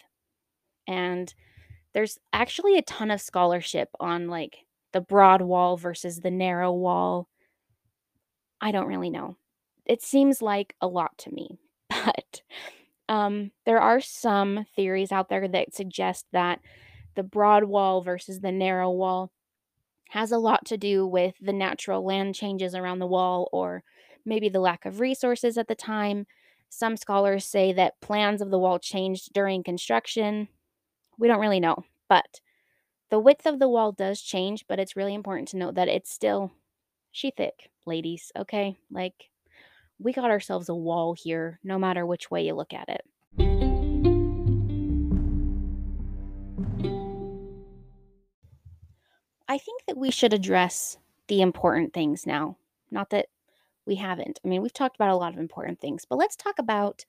And 0.87 1.33
there's 1.95 2.19
actually 2.33 2.77
a 2.79 2.83
ton 2.83 3.11
of 3.11 3.21
scholarship 3.21 3.91
on 4.01 4.29
like 4.29 4.59
the 4.93 5.01
broad 5.01 5.43
wall 5.43 5.77
versus 5.77 6.21
the 6.21 6.31
narrow 6.31 6.73
wall. 6.73 7.29
I 8.61 8.73
don't 8.73 8.87
really 8.87 9.11
know. 9.11 9.37
It 9.87 10.03
seems 10.03 10.41
like 10.41 10.75
a 10.81 10.87
lot 10.87 11.17
to 11.19 11.31
me, 11.33 11.59
but 11.91 12.43
um, 13.09 13.51
there 13.67 13.81
are 13.81 14.01
some 14.01 14.67
theories 14.77 15.13
out 15.13 15.29
there 15.29 15.47
that 15.49 15.75
suggest 15.75 16.27
that 16.33 16.61
the 17.15 17.23
broad 17.23 17.65
wall 17.65 18.03
versus 18.03 18.41
the 18.41 18.53
narrow 18.53 18.91
wall 18.91 19.31
has 20.11 20.33
a 20.33 20.39
lot 20.39 20.65
to 20.67 20.77
do 20.77 21.07
with 21.07 21.35
the 21.41 21.53
natural 21.53 22.05
land 22.05 22.35
changes 22.35 22.75
around 22.75 22.99
the 22.99 23.07
wall 23.07 23.49
or 23.53 23.83
maybe 24.25 24.49
the 24.49 24.61
lack 24.61 24.85
of 24.85 25.01
resources 25.01 25.59
at 25.59 25.69
the 25.69 25.75
time. 25.75 26.27
Some 26.69 26.97
scholars 26.97 27.45
say 27.45 27.73
that 27.73 28.01
plans 28.01 28.41
of 28.41 28.51
the 28.51 28.59
wall 28.59 28.79
changed 28.79 29.33
during 29.33 29.63
construction. 29.63 30.49
We 31.19 31.29
don't 31.29 31.41
really 31.41 31.61
know, 31.61 31.85
but 32.09 32.41
the 33.11 33.19
width 33.19 33.47
of 33.47 33.59
the 33.59 33.69
wall 33.69 33.93
does 33.93 34.21
change, 34.21 34.65
but 34.69 34.79
it's 34.81 34.97
really 34.97 35.15
important 35.15 35.49
to 35.49 35.57
note 35.57 35.75
that 35.77 35.89
it's 35.89 36.11
still 36.11 36.53
she 37.13 37.31
thick, 37.31 37.71
ladies, 37.87 38.33
okay? 38.37 38.77
Like 38.91 39.31
we 39.99 40.13
got 40.13 40.31
ourselves 40.31 40.69
a 40.69 40.75
wall 40.75 41.15
here, 41.15 41.61
no 41.63 41.79
matter 41.79 42.05
which 42.05 42.31
way 42.31 42.45
you 42.45 42.55
look 42.55 42.73
at 42.73 42.89
it. 42.89 43.03
I 49.55 49.59
think 49.59 49.83
that 49.87 49.97
we 49.97 50.11
should 50.11 50.33
address 50.33 50.99
the 51.29 51.41
important 51.41 51.93
things 51.93 52.27
now. 52.27 52.57
Not 52.91 53.11
that 53.11 53.27
we 53.87 53.95
haven't. 53.95 54.41
I 54.45 54.49
mean, 54.49 54.63
we've 54.63 54.73
talked 54.73 54.97
about 54.97 55.11
a 55.11 55.17
lot 55.17 55.33
of 55.33 55.39
important 55.39 55.81
things, 55.81 56.05
but 56.05 56.19
let's 56.19 56.35
talk 56.35 56.59
about 56.59 57.05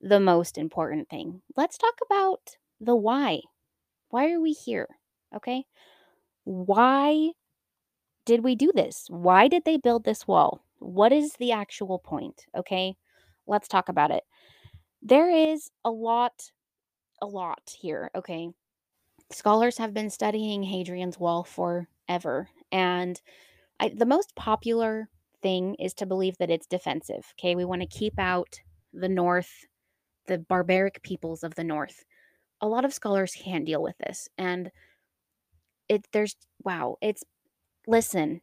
the 0.00 0.18
most 0.18 0.58
important 0.58 1.08
thing. 1.08 1.42
Let's 1.56 1.78
talk 1.78 1.94
about 2.04 2.56
the 2.80 2.96
why. 2.96 3.42
Why 4.08 4.32
are 4.32 4.40
we 4.40 4.50
here? 4.50 4.88
Okay? 5.32 5.64
Why 6.42 7.30
did 8.24 8.42
we 8.42 8.56
do 8.56 8.72
this? 8.74 9.06
Why 9.08 9.46
did 9.46 9.64
they 9.64 9.76
build 9.76 10.02
this 10.02 10.26
wall? 10.26 10.64
What 10.80 11.12
is 11.12 11.34
the 11.34 11.52
actual 11.52 12.00
point? 12.00 12.46
Okay? 12.56 12.96
Let's 13.46 13.68
talk 13.68 13.88
about 13.88 14.10
it. 14.10 14.24
There 15.02 15.30
is 15.30 15.70
a 15.84 15.90
lot, 15.92 16.50
a 17.22 17.26
lot 17.28 17.76
here. 17.78 18.10
Okay? 18.12 18.50
Scholars 19.30 19.78
have 19.78 19.92
been 19.92 20.10
studying 20.10 20.62
Hadrian's 20.62 21.18
Wall 21.18 21.42
forever, 21.44 22.48
and 22.70 23.20
I, 23.80 23.90
the 23.94 24.06
most 24.06 24.34
popular 24.36 25.08
thing 25.42 25.74
is 25.76 25.94
to 25.94 26.06
believe 26.06 26.38
that 26.38 26.50
it's 26.50 26.66
defensive. 26.66 27.34
Okay, 27.38 27.54
we 27.54 27.64
want 27.64 27.82
to 27.82 27.88
keep 27.88 28.18
out 28.18 28.60
the 28.92 29.08
North, 29.08 29.66
the 30.26 30.38
barbaric 30.38 31.02
peoples 31.02 31.42
of 31.42 31.54
the 31.56 31.64
North. 31.64 32.04
A 32.60 32.68
lot 32.68 32.84
of 32.84 32.94
scholars 32.94 33.34
can't 33.36 33.66
deal 33.66 33.82
with 33.82 33.98
this, 33.98 34.28
and 34.38 34.70
it 35.88 36.06
there's 36.12 36.36
wow, 36.64 36.96
it's 37.00 37.24
listen. 37.86 38.40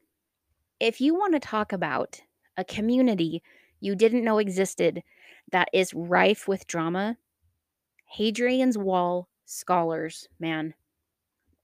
If 0.79 1.01
you 1.01 1.15
want 1.15 1.33
to 1.33 1.39
talk 1.39 1.73
about 1.73 2.21
a 2.57 2.63
community 2.63 3.41
you 3.83 3.95
didn't 3.95 4.23
know 4.23 4.37
existed 4.37 5.03
that 5.51 5.67
is 5.73 5.93
rife 5.93 6.47
with 6.47 6.67
drama, 6.67 7.17
Hadrian's 8.05 8.77
Wall 8.77 9.27
scholars, 9.53 10.27
man. 10.39 10.73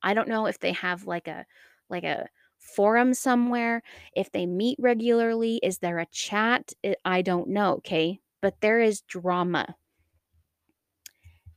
I 0.02 0.14
don't 0.14 0.30
know 0.30 0.46
if 0.46 0.60
they 0.60 0.72
have 0.74 1.06
like 1.06 1.28
a 1.28 1.46
like 1.90 2.04
a 2.04 2.30
forum 2.60 3.14
somewhere, 3.14 3.82
if 4.16 4.32
they 4.32 4.46
meet 4.46 4.78
regularly, 4.80 5.60
is 5.64 5.80
there 5.80 6.00
a 6.00 6.06
chat? 6.06 6.74
I 7.04 7.22
don't 7.22 7.50
know, 7.50 7.76
okay? 7.76 8.20
But 8.42 8.62
there 8.62 8.80
is 8.80 9.02
drama. 9.02 9.76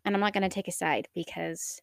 And 0.05 0.15
I'm 0.15 0.21
not 0.21 0.33
going 0.33 0.43
to 0.43 0.49
take 0.49 0.69
a 0.69 0.73
side 0.73 1.09
because 1.15 1.81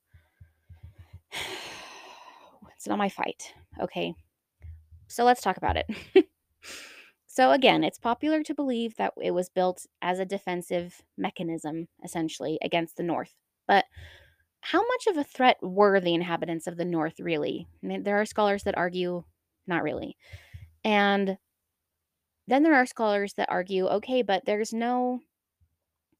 it's 2.75 2.87
not 2.87 2.97
my 2.97 3.09
fight, 3.09 3.53
okay? 3.79 4.13
So 5.07 5.23
let's 5.23 5.41
talk 5.41 5.57
about 5.57 5.77
it. 5.77 5.87
so 7.27 7.51
again, 7.51 7.83
it's 7.83 7.97
popular 7.97 8.43
to 8.43 8.53
believe 8.53 8.95
that 8.97 9.13
it 9.21 9.31
was 9.31 9.49
built 9.49 9.85
as 10.01 10.19
a 10.19 10.25
defensive 10.25 11.01
mechanism 11.17 11.87
essentially 12.03 12.57
against 12.61 12.97
the 12.97 13.03
north. 13.03 13.33
But 13.67 13.85
how 14.71 14.85
much 14.85 15.07
of 15.07 15.17
a 15.17 15.23
threat 15.23 15.57
were 15.63 15.99
the 15.99 16.13
inhabitants 16.13 16.67
of 16.67 16.77
the 16.77 16.85
North 16.85 17.19
really? 17.19 17.67
I 17.83 17.87
mean, 17.87 18.03
there 18.03 18.21
are 18.21 18.25
scholars 18.25 18.61
that 18.63 18.77
argue 18.77 19.23
not 19.65 19.81
really. 19.81 20.15
And 20.83 21.39
then 22.47 22.61
there 22.61 22.75
are 22.75 22.85
scholars 22.85 23.33
that 23.33 23.49
argue 23.49 23.87
okay, 23.87 24.21
but 24.21 24.45
there's 24.45 24.71
no, 24.71 25.21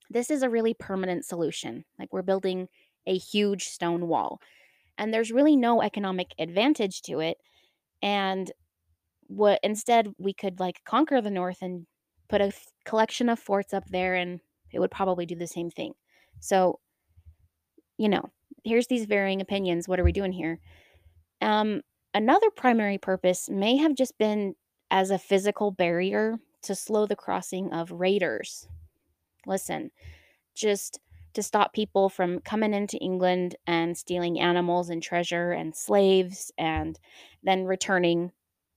this 0.10 0.32
is 0.32 0.42
a 0.42 0.50
really 0.50 0.74
permanent 0.74 1.26
solution. 1.26 1.86
Like 2.00 2.12
we're 2.12 2.24
building 2.24 2.70
a 3.06 3.20
huge 3.20 3.66
stone 3.66 4.08
wall, 4.08 4.42
and 4.98 5.14
there's 5.14 5.32
really 5.32 5.56
no 5.56 5.84
economic 5.84 6.34
advantage 6.40 7.04
to 7.04 7.20
it. 7.20 7.38
And 8.02 8.52
what 9.28 9.60
instead 9.62 10.08
we 10.18 10.34
could 10.34 10.60
like 10.60 10.82
conquer 10.86 11.22
the 11.22 11.30
North 11.30 11.60
and 11.62 11.86
put 12.30 12.42
a 12.42 12.46
f- 12.46 12.66
collection 12.84 13.30
of 13.30 13.38
forts 13.38 13.76
up 13.76 13.86
there, 13.90 14.16
and 14.16 14.40
it 14.74 14.80
would 14.80 14.90
probably 14.90 15.28
do 15.28 15.36
the 15.36 15.46
same 15.46 15.70
thing. 15.70 15.94
So 16.40 16.80
you 18.00 18.10
know, 18.10 18.32
here's 18.64 18.88
these 18.88 19.06
varying 19.06 19.42
opinions. 19.42 19.88
What 19.88 20.00
are 20.00 20.04
we 20.04 20.12
doing 20.12 20.32
here? 20.32 20.60
Um, 21.42 21.82
another 22.14 22.50
primary 22.50 22.98
purpose 22.98 23.50
may 23.50 23.78
have 23.78 23.96
just 23.96 24.18
been 24.18 24.56
as 24.92 25.12
a 25.12 25.20
physical 25.20 25.72
barrier 25.72 26.38
to 26.64 26.76
slow 26.76 27.06
the 27.06 27.16
crossing 27.16 27.72
of 27.72 27.92
raiders. 27.92 28.68
Listen, 29.46 29.92
just 30.56 31.00
to 31.34 31.44
stop 31.44 31.74
people 31.74 32.10
from 32.10 32.40
coming 32.40 32.74
into 32.74 32.98
England 32.98 33.56
and 33.68 33.98
stealing 33.98 34.40
animals 34.40 34.90
and 34.90 35.02
treasure 35.02 35.52
and 35.52 35.76
slaves 35.76 36.52
and 36.58 37.00
then 37.44 37.66
returning 37.66 38.32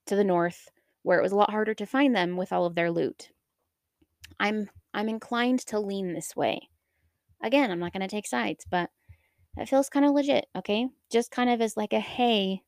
to 0.07 0.15
the 0.15 0.25
north 0.25 0.69
where 1.03 1.19
it 1.19 1.23
was 1.23 1.33
a 1.33 1.37
lot 1.37 1.51
harder 1.51 1.75
to 1.75 1.87
find 1.87 2.15
them 2.15 2.37
with 2.37 2.53
all 2.53 2.67
of 2.67 2.75
their 2.75 2.91
loot. 2.91 3.31
I'm 4.39 4.69
I'm 4.95 5.09
inclined 5.09 5.61
to 5.67 5.81
lean 5.81 6.13
this 6.13 6.37
way. 6.37 6.69
Again, 7.43 7.71
I'm 7.71 7.81
not 7.81 7.93
going 7.93 8.03
to 8.03 8.09
take 8.09 8.27
sides, 8.27 8.65
but 8.71 8.91
that 9.57 9.69
feels 9.69 9.89
kind 9.89 10.05
of 10.07 10.13
legit, 10.13 10.47
okay? 10.57 10.89
Just 11.11 11.31
kind 11.31 11.51
of 11.51 11.61
as 11.61 11.77
like 11.77 11.93
a 11.93 12.01
hey, 12.01 12.63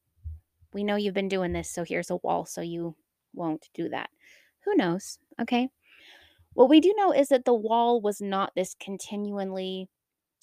we 0.73 0.85
know 0.85 0.97
you've 0.97 1.15
been 1.15 1.29
doing 1.29 1.53
this, 1.53 1.71
so 1.71 1.85
here's 1.85 2.11
a 2.11 2.17
wall 2.17 2.45
so 2.45 2.61
you 2.61 2.95
won't 3.33 3.69
do 3.75 3.89
that. 3.89 4.11
Who 4.65 4.75
knows, 4.75 5.19
okay? 5.41 5.69
What 6.55 6.69
we 6.69 6.81
do 6.81 6.95
know 6.97 7.13
is 7.13 7.29
that 7.29 7.45
the 7.45 7.55
wall 7.55 8.01
was 8.01 8.21
not 8.21 8.53
this 8.55 8.77
continually 8.79 9.89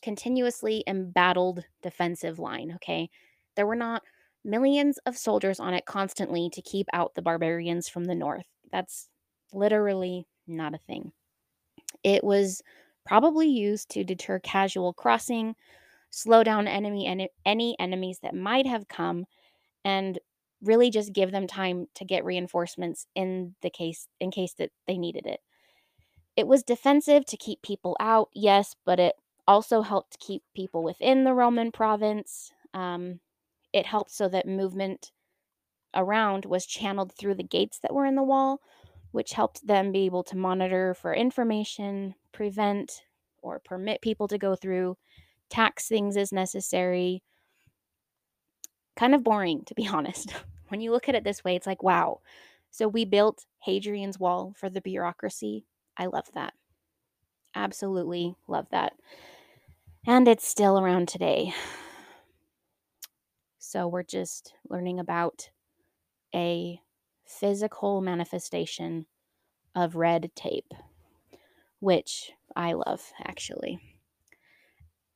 continuously 0.01 0.83
embattled 0.87 1.63
defensive 1.83 2.39
line, 2.39 2.71
okay? 2.75 3.09
There 3.55 3.67
were 3.67 3.75
not 3.75 4.01
millions 4.43 4.97
of 5.05 5.17
soldiers 5.17 5.59
on 5.59 5.73
it 5.73 5.85
constantly 5.85 6.49
to 6.53 6.61
keep 6.61 6.87
out 6.93 7.13
the 7.13 7.21
barbarians 7.21 7.87
from 7.87 8.05
the 8.05 8.15
north. 8.15 8.47
That's 8.71 9.09
literally 9.53 10.27
not 10.47 10.73
a 10.73 10.79
thing. 10.79 11.11
It 12.03 12.23
was 12.23 12.63
probably 13.05 13.47
used 13.47 13.89
to 13.89 14.03
deter 14.03 14.39
casual 14.39 14.93
crossing 14.93 15.55
slow 16.11 16.43
down 16.43 16.67
enemy 16.67 17.07
and 17.07 17.27
any 17.45 17.75
enemies 17.79 18.19
that 18.21 18.35
might 18.35 18.67
have 18.67 18.87
come 18.87 19.25
and 19.83 20.19
really 20.61 20.91
just 20.91 21.13
give 21.13 21.31
them 21.31 21.47
time 21.47 21.87
to 21.95 22.05
get 22.05 22.23
reinforcements 22.23 23.07
in 23.15 23.55
the 23.61 23.69
case 23.69 24.07
in 24.19 24.29
case 24.29 24.53
that 24.53 24.69
they 24.87 24.97
needed 24.97 25.25
it. 25.25 25.39
It 26.37 26.47
was 26.47 26.63
defensive 26.63 27.25
to 27.25 27.37
keep 27.37 27.61
people 27.61 27.97
out, 27.99 28.29
yes, 28.33 28.75
but 28.85 28.99
it 28.99 29.15
also 29.47 29.81
helped 29.81 30.19
keep 30.19 30.43
people 30.55 30.83
within 30.83 31.23
the 31.23 31.33
Roman 31.33 31.71
province. 31.71 32.51
Um, 32.73 33.19
it 33.73 33.85
helped 33.85 34.11
so 34.11 34.29
that 34.29 34.47
movement 34.47 35.11
around 35.93 36.45
was 36.45 36.65
channeled 36.65 37.13
through 37.13 37.35
the 37.35 37.43
gates 37.43 37.79
that 37.79 37.93
were 37.93 38.05
in 38.05 38.15
the 38.15 38.23
wall, 38.23 38.61
which 39.11 39.33
helped 39.33 39.65
them 39.65 39.91
be 39.91 40.05
able 40.05 40.23
to 40.23 40.37
monitor 40.37 40.93
for 40.93 41.13
information, 41.13 42.15
prevent 42.31 43.01
or 43.41 43.59
permit 43.59 44.01
people 44.01 44.27
to 44.27 44.37
go 44.37 44.55
through 44.55 44.95
tax 45.51 45.87
things 45.87 46.17
as 46.17 46.31
necessary. 46.31 47.21
Kind 48.95 49.13
of 49.13 49.23
boring, 49.23 49.63
to 49.65 49.75
be 49.75 49.87
honest. 49.93 50.33
when 50.69 50.81
you 50.81 50.91
look 50.91 51.07
at 51.07 51.15
it 51.15 51.23
this 51.23 51.43
way, 51.43 51.55
it's 51.55 51.67
like, 51.67 51.83
wow. 51.83 52.21
So 52.71 52.87
we 52.87 53.05
built 53.05 53.45
Hadrian's 53.59 54.19
Wall 54.19 54.53
for 54.57 54.69
the 54.69 54.81
bureaucracy. 54.81 55.65
I 55.97 56.07
love 56.07 56.27
that. 56.33 56.53
Absolutely 57.53 58.35
love 58.47 58.67
that. 58.71 58.93
And 60.07 60.27
it's 60.27 60.47
still 60.47 60.79
around 60.79 61.09
today. 61.09 61.53
So 63.59 63.87
we're 63.87 64.03
just 64.03 64.53
learning 64.69 64.99
about 64.99 65.49
a 66.33 66.81
physical 67.25 68.01
manifestation 68.01 69.05
of 69.75 69.95
red 69.95 70.31
tape, 70.35 70.73
which 71.79 72.31
I 72.55 72.73
love 72.73 73.11
actually. 73.23 73.79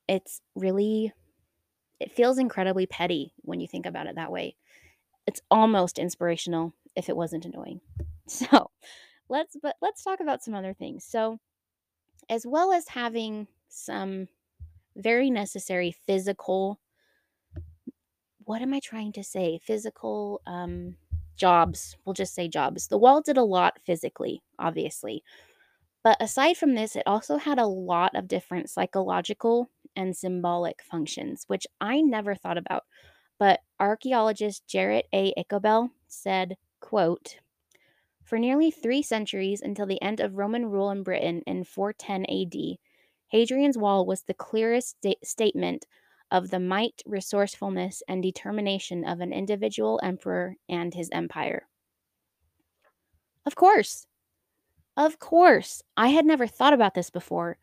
It's 0.08 0.41
really, 0.56 1.12
it 2.00 2.12
feels 2.12 2.38
incredibly 2.38 2.86
petty 2.86 3.34
when 3.41 3.60
you 3.60 3.68
think 3.68 3.86
about 3.86 4.08
it 4.08 4.15
that 4.15 4.32
way. 4.32 4.56
It's 5.28 5.41
almost 5.50 5.98
inspirational 5.98 6.74
if 6.96 7.10
it 7.10 7.18
wasn't 7.18 7.46
annoying. 7.46 7.82
So 8.28 8.72
let's, 9.30 9.56
but 9.62 9.76
let's 9.84 10.04
talk 10.04 10.20
about 10.20 10.44
some 10.44 10.56
other 10.56 10.74
things. 10.74 11.06
So, 11.06 11.38
as 12.28 12.44
well 12.44 12.74
as 12.74 12.88
having 12.88 13.46
some 13.70 14.28
very 14.96 15.30
necessary 15.30 15.96
physical 16.08 16.80
what 18.46 18.62
am 18.62 18.74
I 18.74 18.80
trying 18.80 19.12
to 19.13 19.24
say? 19.24 19.60
Physical 19.63 20.41
um, 20.48 20.96
jobs. 21.36 21.98
We'll 22.06 22.13
just 22.13 22.34
say 22.34 22.48
jobs. 22.48 22.88
The 22.88 22.98
wall 22.98 23.22
did 23.22 23.38
a 23.38 23.44
lot 23.44 23.80
physically, 23.86 24.41
obviously. 24.58 25.24
But 26.04 26.18
aside 26.22 26.56
from 26.56 26.76
this, 26.76 26.96
it 26.96 27.04
also 27.08 27.38
had 27.38 27.58
a 27.58 27.65
lot 27.65 28.15
of 28.15 28.28
different 28.28 28.70
psychological 28.70 29.70
and 29.96 30.16
symbolic 30.16 30.82
functions, 30.84 31.46
which 31.48 31.68
I 31.82 32.02
never 32.02 32.36
thought 32.36 32.58
about. 32.58 32.84
But 33.38 33.62
archaeologist 33.80 34.68
Jarrett 34.68 35.08
A. 35.14 35.34
Lobell 35.52 35.92
said, 36.08 36.58
quote, 36.80 37.38
For 38.24 38.40
nearly 38.40 38.72
three 38.72 39.02
centuries 39.02 39.62
until 39.62 39.86
the 39.86 40.02
end 40.02 40.20
of 40.20 40.38
Roman 40.38 40.66
rule 40.68 40.90
in 40.92 41.04
Britain 41.04 41.42
in 41.46 41.64
410 41.64 42.26
AD, 42.30 42.78
Hadrian's 43.28 43.78
Wall 43.78 44.06
was 44.06 44.24
the 44.24 44.34
clearest 44.34 44.98
sta- 44.98 45.20
statement 45.24 45.86
of 46.32 46.50
the 46.50 46.60
might, 46.60 47.02
resourcefulness, 47.06 48.02
and 48.08 48.22
determination 48.24 49.06
of 49.06 49.20
an 49.20 49.34
individual 49.34 50.00
emperor 50.04 50.56
and 50.70 50.94
his 50.94 51.10
empire. 51.12 51.68
Of 53.46 53.56
course. 53.56 54.08
Of 54.98 55.20
course. 55.20 55.84
I 55.98 56.10
had 56.10 56.26
never 56.26 56.48
thought 56.48 56.74
about 56.74 56.94
this 56.94 57.10
before. 57.10 57.58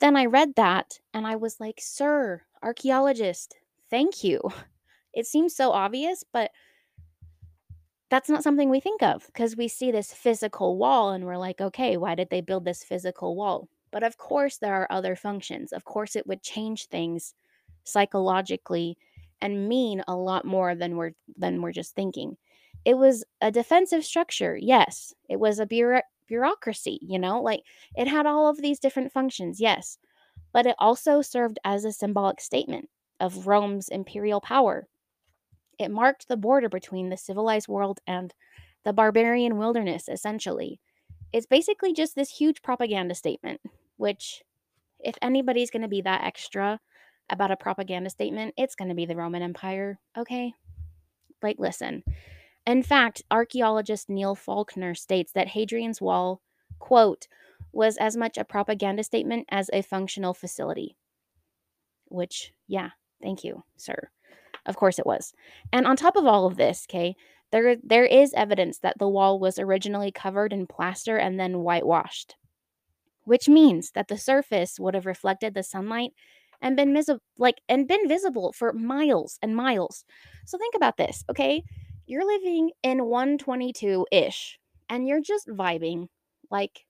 Then 0.00 0.16
I 0.16 0.26
read 0.26 0.54
that 0.56 0.98
and 1.14 1.26
I 1.26 1.36
was 1.36 1.58
like, 1.60 1.78
Sir, 1.80 2.42
archaeologist, 2.62 3.56
thank 3.90 4.22
you. 4.24 4.40
It 5.14 5.26
seems 5.26 5.56
so 5.56 5.70
obvious, 5.70 6.24
but 6.30 6.50
that's 8.10 8.28
not 8.28 8.42
something 8.42 8.68
we 8.68 8.80
think 8.80 9.02
of 9.02 9.26
because 9.26 9.56
we 9.56 9.66
see 9.66 9.90
this 9.90 10.12
physical 10.12 10.76
wall 10.76 11.10
and 11.12 11.24
we're 11.24 11.38
like, 11.38 11.60
okay, 11.60 11.96
why 11.96 12.14
did 12.14 12.28
they 12.30 12.40
build 12.40 12.64
this 12.64 12.84
physical 12.84 13.34
wall? 13.34 13.68
But 13.90 14.02
of 14.02 14.18
course, 14.18 14.58
there 14.58 14.74
are 14.74 14.86
other 14.90 15.16
functions. 15.16 15.72
Of 15.72 15.84
course, 15.84 16.16
it 16.16 16.26
would 16.26 16.42
change 16.42 16.86
things 16.86 17.34
psychologically 17.84 18.98
and 19.40 19.68
mean 19.68 20.02
a 20.06 20.14
lot 20.14 20.44
more 20.44 20.74
than 20.74 20.96
we're 20.96 21.12
than 21.36 21.62
we're 21.62 21.72
just 21.72 21.94
thinking. 21.94 22.36
It 22.84 22.98
was 22.98 23.24
a 23.40 23.50
defensive 23.50 24.04
structure. 24.04 24.56
Yes, 24.60 25.14
it 25.28 25.40
was 25.40 25.58
a 25.58 25.66
bureau- 25.66 26.02
bureaucracy, 26.26 26.98
you 27.02 27.18
know? 27.18 27.42
Like 27.42 27.62
it 27.96 28.08
had 28.08 28.26
all 28.26 28.48
of 28.48 28.60
these 28.60 28.78
different 28.78 29.12
functions. 29.12 29.60
Yes. 29.60 29.98
But 30.52 30.66
it 30.66 30.76
also 30.78 31.22
served 31.22 31.58
as 31.64 31.84
a 31.84 31.92
symbolic 31.92 32.40
statement 32.40 32.88
of 33.20 33.46
Rome's 33.46 33.88
imperial 33.88 34.40
power. 34.40 34.86
It 35.78 35.90
marked 35.90 36.28
the 36.28 36.36
border 36.36 36.68
between 36.68 37.10
the 37.10 37.16
civilized 37.16 37.68
world 37.68 38.00
and 38.06 38.32
the 38.84 38.92
barbarian 38.92 39.58
wilderness, 39.58 40.08
essentially. 40.08 40.80
It's 41.32 41.46
basically 41.46 41.92
just 41.92 42.14
this 42.14 42.30
huge 42.30 42.62
propaganda 42.62 43.14
statement, 43.14 43.60
which, 43.96 44.42
if 45.00 45.16
anybody's 45.20 45.70
going 45.70 45.82
to 45.82 45.88
be 45.88 46.00
that 46.02 46.24
extra 46.24 46.80
about 47.28 47.50
a 47.50 47.56
propaganda 47.56 48.08
statement, 48.08 48.54
it's 48.56 48.74
going 48.74 48.88
to 48.88 48.94
be 48.94 49.06
the 49.06 49.16
Roman 49.16 49.42
Empire, 49.42 49.98
okay? 50.16 50.54
Like, 51.42 51.56
listen. 51.58 52.04
In 52.66 52.82
fact, 52.82 53.22
archaeologist 53.30 54.08
Neil 54.08 54.34
Faulkner 54.34 54.94
states 54.94 55.32
that 55.32 55.48
Hadrian's 55.48 56.00
Wall, 56.00 56.42
quote, 56.78 57.28
was 57.72 57.96
as 57.96 58.16
much 58.16 58.36
a 58.36 58.44
propaganda 58.44 59.04
statement 59.04 59.46
as 59.50 59.70
a 59.72 59.82
functional 59.82 60.34
facility. 60.34 60.96
Which, 62.08 62.52
yeah, 62.66 62.90
thank 63.22 63.44
you, 63.44 63.64
sir. 63.76 64.10
Of 64.66 64.76
course 64.76 64.98
it 64.98 65.06
was. 65.06 65.32
And 65.72 65.86
on 65.86 65.96
top 65.96 66.16
of 66.16 66.26
all 66.26 66.46
of 66.46 66.56
this, 66.56 66.86
okay, 66.90 67.16
there 67.52 67.76
there 67.82 68.04
is 68.04 68.34
evidence 68.34 68.78
that 68.80 68.98
the 68.98 69.08
wall 69.08 69.38
was 69.38 69.58
originally 69.58 70.10
covered 70.12 70.52
in 70.52 70.66
plaster 70.66 71.16
and 71.16 71.38
then 71.38 71.62
whitewashed, 71.62 72.36
which 73.24 73.48
means 73.48 73.92
that 73.92 74.08
the 74.08 74.18
surface 74.18 74.80
would 74.80 74.94
have 74.94 75.06
reflected 75.06 75.54
the 75.54 75.62
sunlight 75.62 76.12
and 76.62 76.76
been 76.76 76.94
visible 76.94 77.22
like 77.38 77.60
and 77.68 77.88
been 77.88 78.08
visible 78.08 78.52
for 78.52 78.72
miles 78.72 79.38
and 79.42 79.56
miles. 79.56 80.04
So 80.46 80.58
think 80.58 80.74
about 80.74 80.96
this, 80.96 81.24
okay? 81.30 81.64
You're 82.06 82.24
living 82.24 82.70
in 82.84 82.98
122-ish 82.98 84.58
and 84.88 85.08
you're 85.08 85.20
just 85.20 85.48
vibing 85.48 86.08
like 86.50 86.86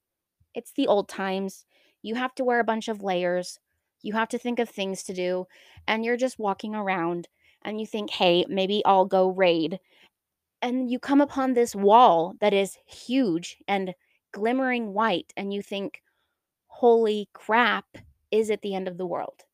it's 0.55 0.73
the 0.73 0.87
old 0.89 1.09
times. 1.09 1.65
You 2.03 2.17
have 2.17 2.35
to 2.37 2.45
wear 2.45 2.61
a 2.61 2.65
bunch 2.65 2.89
of 2.89 3.03
layers. 3.03 3.59
You 4.03 4.15
have 4.15 4.29
to 4.31 4.39
think 4.39 4.59
of 4.59 4.69
things 4.69 5.03
to 5.05 5.15
do 5.15 5.47
and 5.89 6.05
you're 6.05 6.19
just 6.19 6.39
walking 6.39 6.75
around 6.75 7.29
and 7.63 7.81
you 7.81 7.87
think, 7.87 8.11
"Hey, 8.11 8.45
maybe 8.49 8.85
I'll 8.85 9.07
go 9.07 9.29
raid." 9.29 9.81
And 10.63 10.91
you 10.91 10.99
come 10.99 11.21
upon 11.23 11.55
this 11.55 11.75
wall 11.77 12.35
that 12.41 12.55
is 12.55 12.79
huge 12.87 13.59
and 13.69 13.95
glimmering 14.33 14.95
white 14.95 15.33
and 15.37 15.53
you 15.55 15.63
think, 15.63 16.03
"Holy 16.69 17.29
crap, 17.33 17.99
is 18.31 18.51
it 18.51 18.63
the 18.63 18.75
end 18.75 18.89
of 18.89 18.99
the 18.99 19.07
world?" 19.07 19.45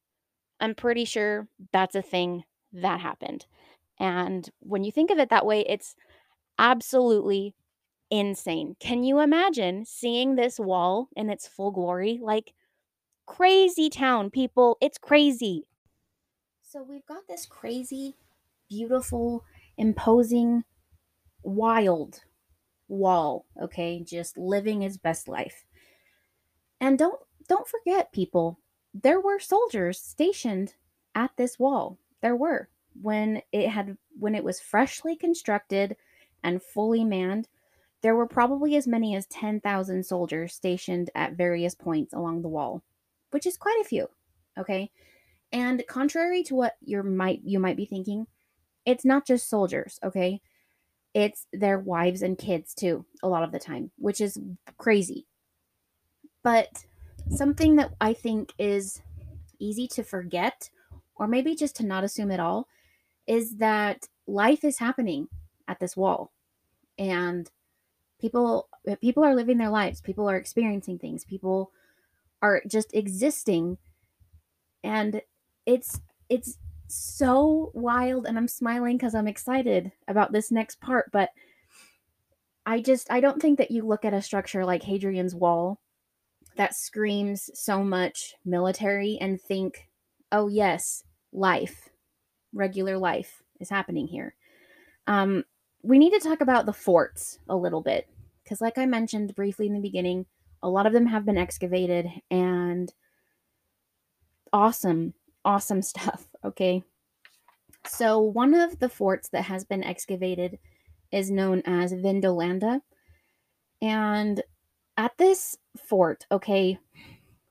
I'm 0.61 0.75
pretty 0.75 1.05
sure 1.07 1.49
that's 1.73 1.97
a 1.97 2.03
thing 2.03 2.45
that 2.73 3.01
happened. 3.01 3.47
And 3.99 4.49
when 4.61 4.85
you 4.85 4.93
think 4.93 5.11
of 5.11 5.19
it 5.19 5.31
that 5.31 5.47
way, 5.47 5.65
it's 5.69 5.95
absolutely 6.59 7.55
insane. 8.11 8.77
Can 8.81 9.05
you 9.05 9.21
imagine 9.21 9.85
seeing 9.85 10.35
this 10.35 10.59
wall 10.59 11.09
in 11.17 11.31
its 11.31 11.47
full 11.47 11.71
glory? 11.71 12.19
Like, 12.23 12.53
crazy 13.27 13.89
town, 13.89 14.31
people. 14.31 14.77
It's 14.81 14.99
crazy. 14.99 15.67
So, 16.63 16.83
we've 16.83 17.07
got 17.07 17.29
this 17.29 17.47
crazy, 17.47 18.17
beautiful, 18.69 19.45
imposing, 19.77 20.65
wild 21.43 22.21
wall, 22.89 23.47
okay? 23.61 24.03
Just 24.05 24.37
living 24.39 24.83
his 24.83 24.99
best 24.99 25.29
life. 25.29 25.65
And 26.81 26.99
don't 26.99 27.21
don't 27.49 27.69
forget 27.69 28.13
people, 28.13 28.59
there 28.95 29.21
were 29.21 29.39
soldiers 29.39 29.99
stationed 29.99 30.75
at 31.15 31.31
this 31.37 31.59
wall. 31.59 31.99
There 32.21 32.37
were 32.37 32.69
when 33.01 33.43
it 33.53 33.69
had 33.69 33.97
when 34.19 34.35
it 34.35 34.45
was 34.45 34.61
freshly 34.61 35.17
constructed 35.17 35.97
and 36.43 36.63
fully 36.63 37.05
manned. 37.05 37.49
There 38.03 38.17
were 38.17 38.27
probably 38.27 38.75
as 38.75 38.89
many 38.89 39.15
as 39.15 39.27
10,000 39.27 40.05
soldiers 40.05 40.53
stationed 40.55 41.11
at 41.15 41.35
various 41.35 41.77
points 41.77 42.13
along 42.13 42.43
the 42.43 42.49
wall, 42.49 42.83
which 43.31 43.47
is 43.47 43.57
quite 43.57 43.81
a 43.81 43.89
few. 43.89 44.09
Okay? 44.59 44.91
And 45.53 45.85
contrary 45.87 46.43
to 46.45 46.55
what 46.55 46.77
you 46.81 47.03
might 47.03 47.43
you 47.45 47.61
might 47.61 47.77
be 47.77 47.87
thinking, 47.87 48.27
it's 48.85 49.05
not 49.05 49.27
just 49.27 49.49
soldiers, 49.49 49.99
okay? 50.03 50.41
It's 51.15 51.47
their 51.53 51.79
wives 51.79 52.23
and 52.23 52.39
kids 52.39 52.75
too, 52.75 53.05
a 53.23 53.29
lot 53.29 53.45
of 53.45 53.53
the 53.53 53.59
time, 53.59 53.91
which 53.99 54.21
is 54.21 54.39
crazy. 54.79 55.27
But 56.43 56.85
something 57.31 57.77
that 57.77 57.93
I 58.01 58.15
think 58.15 58.53
is 58.59 59.01
easy 59.59 59.87
to 59.89 60.03
forget, 60.03 60.71
or 61.15 61.29
maybe 61.29 61.55
just 61.55 61.77
to 61.77 61.87
not 61.87 62.03
assume 62.03 62.31
at 62.31 62.41
all, 62.41 62.67
is 63.27 63.57
that 63.57 64.07
life 64.27 64.65
is 64.65 64.79
happening 64.79 65.29
at 65.69 65.81
this 65.81 65.97
wall. 65.97 66.33
And 66.99 67.51
people 68.21 68.69
eh, 68.87 68.97
people 68.97 69.25
are 69.25 69.35
living 69.35 69.59
their 69.59 69.71
lives, 69.71 70.01
people 70.01 70.29
are 70.29 70.37
experiencing 70.37 70.99
things, 70.99 71.25
people 71.25 71.73
are 72.41 72.63
just 72.67 72.95
existing. 72.95 73.79
And 74.85 75.23
it's 75.67 76.01
it's 76.29 76.59
so 76.89 77.71
wild 77.75 78.27
and 78.27 78.37
I'm 78.37 78.49
smiling 78.49 78.99
cuz 78.99 79.15
I'm 79.15 79.29
excited 79.29 79.93
about 80.09 80.33
this 80.33 80.51
next 80.51 80.81
part, 80.81 81.11
but 81.13 81.31
I 82.67 82.81
just 82.81 83.11
I 83.11 83.21
don't 83.21 83.41
think 83.41 83.59
that 83.59 83.71
you 83.71 83.87
look 83.87 84.05
at 84.05 84.15
a 84.15 84.23
structure 84.23 84.65
like 84.65 84.83
Hadrian's 84.83 85.35
Wall 85.35 85.81
that 86.57 86.75
screams 86.75 87.51
so 87.55 87.83
much 87.83 88.35
military 88.45 89.19
and 89.21 89.41
think, 89.41 89.89
oh, 90.31 90.49
yes, 90.49 91.05
life, 91.33 91.89
regular 92.53 92.99
life 92.99 93.43
is 93.61 93.71
happening 93.71 94.07
here. 94.07 94.35
Um, 95.07 95.45
we 95.83 95.99
need 95.99 96.13
to 96.13 96.21
talk 96.21 96.41
about 96.41 96.67
the 96.67 96.73
forts 96.73 97.39
a 97.49 97.57
little 97.57 97.81
bit 97.81 98.09
because, 98.43 98.61
like 98.61 98.79
I 98.79 98.87
mentioned 98.87 99.35
briefly 99.35 99.67
in 99.67 99.75
the 99.75 99.81
beginning, 99.81 100.27
a 100.63 100.69
lot 100.69 100.87
of 100.87 100.93
them 100.93 101.07
have 101.07 101.25
been 101.25 101.39
excavated 101.39 102.09
and 102.31 102.93
awesome. 104.53 105.15
awesome 105.45 105.83
stuff, 105.93 106.27
okay? 106.45 106.83
So, 107.87 108.21
one 108.21 108.55
of 108.55 108.79
the 108.79 108.89
forts 108.89 109.29
that 109.31 109.43
has 109.43 109.65
been 109.65 109.83
excavated 109.83 110.59
is 111.11 111.31
known 111.31 111.63
as 111.67 111.93
Vindolanda. 111.93 112.81
And 113.81 114.43
at 114.97 115.19
this 115.19 115.57
fort, 115.77 116.27
okay, 116.31 116.79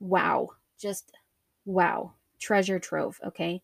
wow, 0.00 0.48
just 0.78 1.12
wow, 1.66 2.14
treasure 2.38 2.78
trove, 2.78 3.20
okay? 3.24 3.62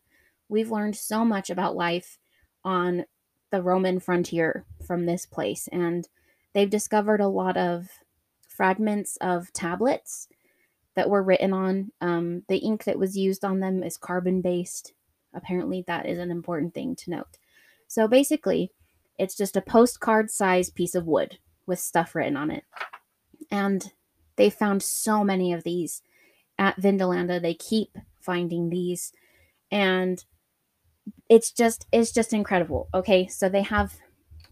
We've 0.49 0.71
learned 0.71 0.95
so 0.95 1.23
much 1.23 1.49
about 1.49 1.75
life 1.75 2.17
on 2.63 3.05
the 3.51 3.61
Roman 3.61 3.99
frontier 3.99 4.65
from 4.85 5.05
this 5.05 5.25
place, 5.25 5.69
and 5.71 6.07
they've 6.53 6.69
discovered 6.69 7.21
a 7.21 7.27
lot 7.27 7.55
of 7.55 7.87
fragments 8.47 9.17
of 9.21 9.53
tablets 9.53 10.27
that 10.95 11.09
were 11.09 11.23
written 11.23 11.53
on. 11.53 11.91
Um, 12.01 12.43
the 12.49 12.57
ink 12.57 12.83
that 12.83 12.99
was 12.99 13.17
used 13.17 13.45
on 13.45 13.59
them 13.59 13.83
is 13.83 13.95
carbon 13.95 14.41
based. 14.41 14.93
Apparently, 15.33 15.83
that 15.87 16.05
is 16.05 16.17
an 16.17 16.31
important 16.31 16.73
thing 16.73 16.95
to 16.97 17.11
note. 17.11 17.37
So 17.87 18.07
basically, 18.07 18.71
it's 19.17 19.35
just 19.35 19.55
a 19.55 19.61
postcard 19.61 20.31
sized 20.31 20.75
piece 20.75 20.95
of 20.95 21.05
wood 21.05 21.37
with 21.65 21.79
stuff 21.79 22.15
written 22.15 22.35
on 22.35 22.51
it. 22.51 22.63
And 23.51 23.93
they 24.35 24.49
found 24.49 24.81
so 24.81 25.23
many 25.23 25.53
of 25.53 25.63
these 25.63 26.01
at 26.57 26.79
Vindolanda. 26.79 27.41
They 27.41 27.53
keep 27.53 27.97
finding 28.19 28.69
these. 28.69 29.13
And 29.71 30.23
it's 31.29 31.51
just 31.51 31.87
it's 31.91 32.11
just 32.11 32.33
incredible. 32.33 32.89
Okay, 32.93 33.27
so 33.27 33.49
they 33.49 33.63
have 33.63 33.97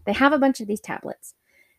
they 0.04 0.12
have 0.12 0.32
a 0.32 0.38
bunch 0.38 0.60
of 0.60 0.66
these 0.66 0.80
tablets 0.80 1.34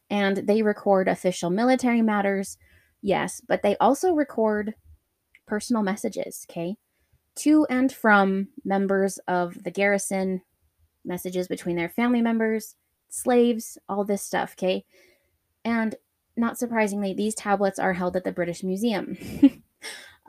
and 0.10 0.38
they 0.38 0.62
record 0.62 1.08
official 1.08 1.50
military 1.50 2.02
matters, 2.02 2.58
yes, 3.02 3.42
but 3.48 3.62
they 3.62 3.76
also 3.78 4.14
record 4.14 4.76
personal 5.48 5.84
messages, 5.84 6.46
okay? 6.50 6.76
To 7.38 7.66
and 7.70 7.92
from 7.92 8.50
members 8.66 9.18
of 9.28 9.64
the 9.64 9.72
garrison, 9.72 10.42
messages 11.06 11.48
between 11.48 11.76
their 11.76 11.90
family 11.90 12.22
members, 12.22 12.76
slaves, 13.10 13.78
all 13.88 14.04
this 14.04 14.22
stuff, 14.22 14.54
okay? 14.58 14.86
And 15.64 15.96
not 16.36 16.58
surprisingly, 16.58 17.14
these 17.14 17.36
tablets 17.36 17.80
are 17.80 17.94
held 17.94 18.16
at 18.16 18.24
the 18.24 18.32
British 18.32 18.64
Museum. 18.64 19.18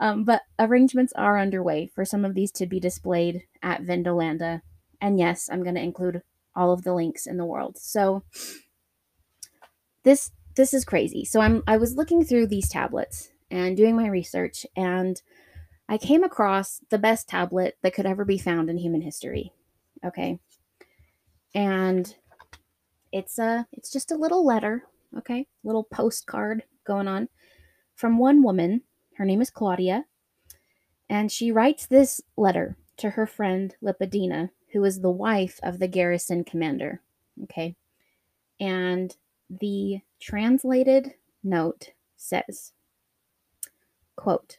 um, 0.01 0.23
but 0.23 0.41
arrangements 0.57 1.13
are 1.13 1.37
underway 1.37 1.85
for 1.93 2.03
some 2.03 2.25
of 2.25 2.33
these 2.33 2.51
to 2.53 2.65
be 2.65 2.79
displayed 2.79 3.43
at 3.61 3.83
Vindolanda. 3.83 4.61
And 4.99 5.19
yes, 5.19 5.47
I'm 5.49 5.61
going 5.61 5.75
to 5.75 5.81
include 5.81 6.23
all 6.55 6.73
of 6.73 6.83
the 6.83 6.93
links 6.93 7.27
in 7.27 7.37
the 7.37 7.45
world. 7.45 7.77
So 7.77 8.23
this 10.03 10.31
this 10.55 10.73
is 10.73 10.83
crazy. 10.83 11.23
So 11.23 11.39
I'm 11.39 11.63
I 11.67 11.77
was 11.77 11.95
looking 11.95 12.25
through 12.25 12.47
these 12.47 12.67
tablets 12.67 13.29
and 13.51 13.77
doing 13.77 13.95
my 13.95 14.07
research 14.07 14.65
and 14.75 15.21
I 15.87 15.97
came 15.97 16.23
across 16.23 16.81
the 16.89 16.97
best 16.97 17.29
tablet 17.29 17.77
that 17.83 17.93
could 17.93 18.07
ever 18.07 18.25
be 18.25 18.39
found 18.39 18.69
in 18.69 18.77
human 18.77 19.01
history. 19.01 19.53
Okay. 20.03 20.39
And 21.53 22.15
it's 23.11 23.37
a 23.37 23.67
it's 23.71 23.91
just 23.91 24.11
a 24.11 24.17
little 24.17 24.43
letter, 24.43 24.83
okay? 25.15 25.45
Little 25.63 25.83
postcard 25.83 26.63
going 26.87 27.07
on 27.07 27.29
from 27.95 28.17
one 28.17 28.41
woman. 28.41 28.81
Her 29.21 29.25
name 29.25 29.43
is 29.43 29.51
Claudia. 29.51 30.05
And 31.07 31.31
she 31.31 31.51
writes 31.51 31.85
this 31.85 32.21
letter 32.37 32.75
to 32.97 33.11
her 33.11 33.27
friend 33.27 33.75
Lepidina, 33.79 34.49
who 34.71 34.83
is 34.83 34.99
the 34.99 35.11
wife 35.11 35.59
of 35.61 35.77
the 35.77 35.87
garrison 35.87 36.43
commander. 36.43 37.03
Okay. 37.43 37.75
And 38.59 39.15
the 39.47 40.01
translated 40.19 41.13
note 41.43 41.91
says, 42.17 42.71
quote, 44.15 44.57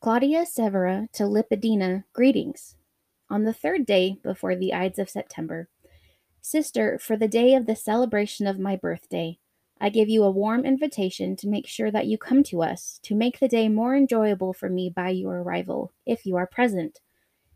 Claudia 0.00 0.44
Severa 0.44 1.08
to 1.12 1.22
Lepidina, 1.22 2.02
greetings. 2.12 2.74
On 3.30 3.44
the 3.44 3.54
third 3.54 3.86
day 3.86 4.18
before 4.24 4.56
the 4.56 4.74
Ides 4.74 4.98
of 4.98 5.08
September, 5.08 5.68
Sister, 6.40 6.98
for 6.98 7.16
the 7.16 7.28
day 7.28 7.54
of 7.54 7.66
the 7.66 7.76
celebration 7.76 8.48
of 8.48 8.58
my 8.58 8.74
birthday, 8.74 9.38
I 9.84 9.88
give 9.88 10.08
you 10.08 10.22
a 10.22 10.30
warm 10.30 10.64
invitation 10.64 11.34
to 11.34 11.48
make 11.48 11.66
sure 11.66 11.90
that 11.90 12.06
you 12.06 12.16
come 12.16 12.44
to 12.44 12.62
us, 12.62 13.00
to 13.02 13.16
make 13.16 13.40
the 13.40 13.48
day 13.48 13.68
more 13.68 13.96
enjoyable 13.96 14.52
for 14.52 14.68
me 14.68 14.88
by 14.88 15.08
your 15.08 15.42
arrival, 15.42 15.90
if 16.06 16.24
you 16.24 16.36
are 16.36 16.46
present. 16.46 17.00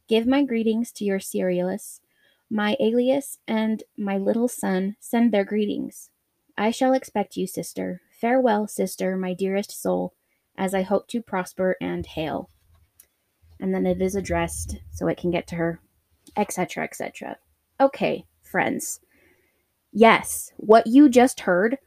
Give 0.09 0.27
my 0.27 0.43
greetings 0.43 0.91
to 0.95 1.05
your 1.05 1.21
Cerialis. 1.21 2.01
My 2.51 2.77
Aelius 2.81 3.39
and 3.47 3.85
my 3.97 4.19
little 4.19 4.49
son 4.49 4.97
send 4.99 5.31
their 5.31 5.45
greetings. 5.45 6.11
I 6.59 6.73
shall 6.73 6.95
expect 6.95 7.37
you, 7.37 7.47
sister. 7.47 8.01
Farewell, 8.11 8.67
sister, 8.67 9.17
my 9.17 9.33
dearest 9.33 9.81
soul, 9.81 10.13
as 10.59 10.75
I 10.75 10.83
hope 10.83 11.07
to 11.09 11.23
prosper 11.23 11.77
and 11.81 12.05
hail. 12.05 12.51
And 13.61 13.73
then 13.73 13.87
it 13.87 14.03
is 14.03 14.17
addressed 14.17 14.79
so 14.91 15.07
it 15.07 15.17
can 15.17 15.31
get 15.31 15.47
to 15.47 15.55
her, 15.55 15.81
etc., 16.37 16.83
etc. 16.83 17.37
Okay, 17.79 18.27
friends. 18.43 18.99
Yes, 19.93 20.53
what 20.57 20.89
you 20.89 21.09
just 21.09 21.41
heard 21.41 21.79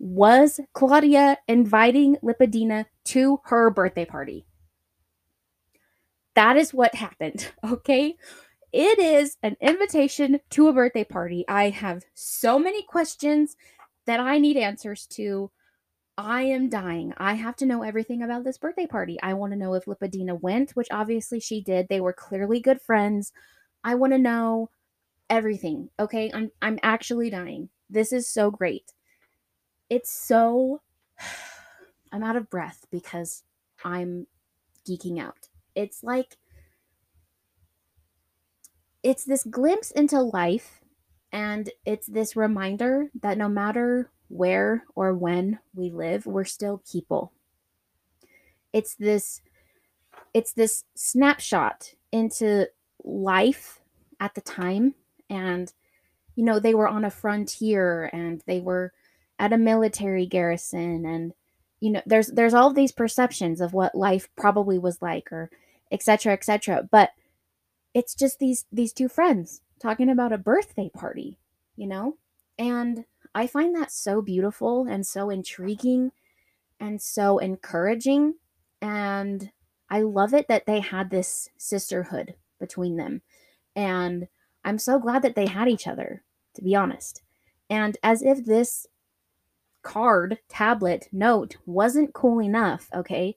was 0.00 0.58
Claudia 0.72 1.36
inviting 1.46 2.16
Lepidina 2.24 2.86
to 3.04 3.38
her 3.44 3.70
birthday 3.70 4.06
party. 4.06 4.46
That 6.34 6.56
is 6.56 6.72
what 6.72 6.94
happened, 6.94 7.52
okay? 7.64 8.16
It 8.72 8.98
is 8.98 9.36
an 9.42 9.56
invitation 9.60 10.40
to 10.50 10.68
a 10.68 10.72
birthday 10.72 11.04
party. 11.04 11.44
I 11.48 11.68
have 11.68 12.02
so 12.14 12.58
many 12.58 12.82
questions 12.82 13.56
that 14.06 14.20
I 14.20 14.38
need 14.38 14.56
answers 14.56 15.06
to. 15.08 15.50
I 16.16 16.42
am 16.42 16.70
dying. 16.70 17.12
I 17.18 17.34
have 17.34 17.56
to 17.56 17.66
know 17.66 17.82
everything 17.82 18.22
about 18.22 18.44
this 18.44 18.58
birthday 18.58 18.86
party. 18.86 19.18
I 19.22 19.34
want 19.34 19.52
to 19.52 19.58
know 19.58 19.74
if 19.74 19.84
Lepidina 19.84 20.40
went, 20.40 20.70
which 20.72 20.88
obviously 20.90 21.40
she 21.40 21.60
did. 21.60 21.88
They 21.88 22.00
were 22.00 22.12
clearly 22.12 22.60
good 22.60 22.80
friends. 22.80 23.32
I 23.84 23.96
want 23.96 24.12
to 24.14 24.18
know 24.18 24.70
everything. 25.28 25.90
Okay? 25.98 26.30
I'm 26.32 26.50
I'm 26.62 26.78
actually 26.82 27.28
dying. 27.28 27.68
This 27.90 28.12
is 28.12 28.28
so 28.28 28.50
great. 28.50 28.92
It's 29.90 30.10
so 30.10 30.80
I'm 32.12 32.22
out 32.22 32.36
of 32.36 32.48
breath 32.48 32.86
because 32.90 33.42
I'm 33.84 34.26
geeking 34.88 35.20
out. 35.20 35.48
It's 35.74 36.02
like 36.02 36.38
it's 39.02 39.24
this 39.24 39.44
glimpse 39.44 39.90
into 39.90 40.20
life 40.20 40.80
and 41.32 41.70
it's 41.86 42.06
this 42.06 42.36
reminder 42.36 43.10
that 43.20 43.38
no 43.38 43.48
matter 43.48 44.10
where 44.28 44.84
or 44.94 45.14
when 45.14 45.58
we 45.74 45.90
live, 45.90 46.26
we're 46.26 46.44
still 46.44 46.82
people. 46.90 47.32
It's 48.72 48.94
this 48.94 49.42
it's 50.32 50.52
this 50.52 50.84
snapshot 50.94 51.94
into 52.12 52.68
life 53.02 53.80
at 54.20 54.34
the 54.34 54.40
time 54.40 54.94
and 55.28 55.72
you 56.36 56.44
know 56.44 56.60
they 56.60 56.74
were 56.74 56.88
on 56.88 57.04
a 57.04 57.10
frontier 57.10 58.10
and 58.12 58.42
they 58.46 58.60
were 58.60 58.92
at 59.40 59.52
a 59.52 59.58
military 59.58 60.26
garrison 60.26 61.04
and 61.04 61.32
you 61.80 61.90
know 61.90 62.02
there's 62.06 62.28
there's 62.28 62.54
all 62.54 62.72
these 62.72 62.92
perceptions 62.92 63.60
of 63.60 63.72
what 63.72 63.94
life 63.94 64.28
probably 64.36 64.78
was 64.78 65.02
like 65.02 65.32
or 65.32 65.50
etc 65.90 66.32
etc 66.32 66.86
but 66.88 67.10
it's 67.94 68.14
just 68.14 68.38
these 68.38 68.66
these 68.70 68.92
two 68.92 69.08
friends 69.08 69.62
talking 69.80 70.10
about 70.10 70.32
a 70.32 70.38
birthday 70.38 70.90
party, 70.92 71.38
you 71.76 71.86
know? 71.86 72.16
And 72.58 73.04
I 73.34 73.46
find 73.46 73.74
that 73.74 73.90
so 73.90 74.20
beautiful 74.20 74.86
and 74.86 75.06
so 75.06 75.30
intriguing 75.30 76.12
and 76.78 77.00
so 77.00 77.38
encouraging. 77.38 78.34
And 78.80 79.50
I 79.88 80.02
love 80.02 80.34
it 80.34 80.46
that 80.48 80.66
they 80.66 80.80
had 80.80 81.10
this 81.10 81.48
sisterhood 81.56 82.34
between 82.60 82.96
them. 82.96 83.22
And 83.74 84.28
I'm 84.64 84.78
so 84.78 84.98
glad 84.98 85.22
that 85.22 85.34
they 85.34 85.46
had 85.46 85.68
each 85.68 85.86
other, 85.86 86.22
to 86.54 86.62
be 86.62 86.74
honest. 86.74 87.22
And 87.70 87.96
as 88.02 88.22
if 88.22 88.44
this 88.44 88.86
card, 89.82 90.38
tablet, 90.48 91.08
note 91.12 91.56
wasn't 91.66 92.14
cool 92.14 92.40
enough, 92.40 92.88
okay? 92.94 93.36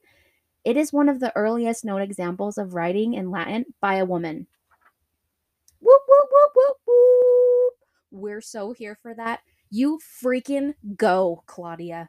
It 0.64 0.76
is 0.76 0.92
one 0.92 1.08
of 1.08 1.20
the 1.20 1.34
earliest 1.36 1.84
known 1.84 2.00
examples 2.00 2.56
of 2.56 2.74
writing 2.74 3.14
in 3.14 3.30
Latin 3.30 3.66
by 3.80 3.96
a 3.96 4.04
woman. 4.04 4.46
Whoop, 5.80 6.00
whoop, 6.08 6.28
whoop, 6.30 6.52
whoop, 6.54 6.76
whoop. 6.86 7.74
We're 8.10 8.40
so 8.40 8.72
here 8.72 8.96
for 9.02 9.14
that. 9.14 9.40
You 9.70 9.98
freaking 10.22 10.74
go, 10.96 11.42
Claudia. 11.46 12.08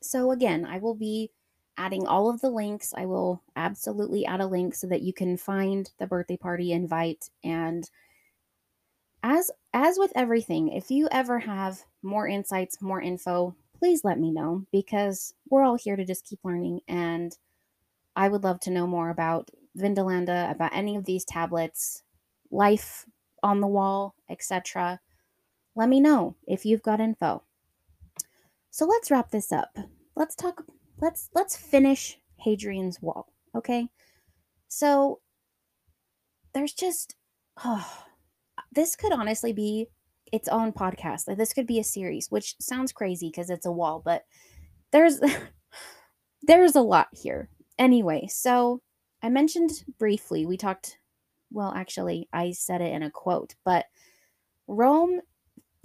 So, 0.00 0.32
again, 0.32 0.66
I 0.66 0.78
will 0.78 0.94
be 0.94 1.30
adding 1.76 2.06
all 2.06 2.28
of 2.28 2.40
the 2.40 2.50
links. 2.50 2.92
I 2.96 3.06
will 3.06 3.42
absolutely 3.56 4.26
add 4.26 4.40
a 4.40 4.46
link 4.46 4.74
so 4.74 4.86
that 4.88 5.02
you 5.02 5.12
can 5.12 5.36
find 5.36 5.90
the 5.98 6.06
birthday 6.06 6.36
party 6.36 6.72
invite 6.72 7.30
and 7.42 7.88
as 9.22 9.50
as 9.72 9.98
with 9.98 10.12
everything, 10.14 10.68
if 10.68 10.90
you 10.90 11.08
ever 11.10 11.38
have 11.38 11.80
more 12.02 12.26
insights, 12.26 12.82
more 12.82 13.00
info, 13.00 13.54
please 13.78 14.04
let 14.04 14.18
me 14.18 14.30
know 14.30 14.66
because 14.72 15.34
we're 15.48 15.64
all 15.64 15.76
here 15.76 15.96
to 15.96 16.04
just 16.04 16.26
keep 16.26 16.40
learning. 16.44 16.80
And 16.88 17.36
I 18.16 18.28
would 18.28 18.44
love 18.44 18.60
to 18.60 18.70
know 18.70 18.86
more 18.86 19.10
about 19.10 19.50
Vindolanda, 19.78 20.50
about 20.50 20.74
any 20.74 20.96
of 20.96 21.04
these 21.04 21.24
tablets, 21.24 22.02
life 22.50 23.06
on 23.42 23.60
the 23.60 23.66
wall, 23.66 24.14
etc. 24.28 25.00
Let 25.74 25.88
me 25.88 26.00
know 26.00 26.36
if 26.46 26.66
you've 26.66 26.82
got 26.82 27.00
info. 27.00 27.42
So 28.70 28.86
let's 28.86 29.10
wrap 29.10 29.30
this 29.30 29.52
up. 29.52 29.78
let's 30.16 30.34
talk 30.34 30.64
let's 31.02 31.28
let's 31.34 31.56
finish 31.56 32.18
Hadrian's 32.36 33.02
wall, 33.02 33.32
okay? 33.54 33.88
So 34.68 35.20
there's 36.54 36.72
just 36.72 37.16
oh, 37.62 38.04
this 38.72 38.96
could 38.96 39.12
honestly 39.12 39.52
be 39.52 39.88
its 40.32 40.48
own 40.48 40.72
podcast. 40.72 41.28
Like 41.28 41.36
this 41.36 41.52
could 41.52 41.66
be 41.66 41.80
a 41.80 41.84
series, 41.84 42.30
which 42.30 42.54
sounds 42.60 42.92
crazy 42.92 43.28
because 43.28 43.50
it's 43.50 43.66
a 43.66 43.72
wall, 43.72 44.00
but 44.02 44.24
there's 44.92 45.20
there's 46.42 46.76
a 46.76 46.80
lot 46.80 47.08
here. 47.12 47.50
Anyway, 47.78 48.28
so 48.30 48.80
I 49.22 49.28
mentioned 49.28 49.84
briefly, 49.98 50.46
we 50.46 50.56
talked 50.56 50.98
well, 51.50 51.74
actually, 51.76 52.28
I 52.32 52.52
said 52.52 52.80
it 52.80 52.94
in 52.94 53.02
a 53.02 53.10
quote, 53.10 53.56
but 53.64 53.86
Rome 54.68 55.20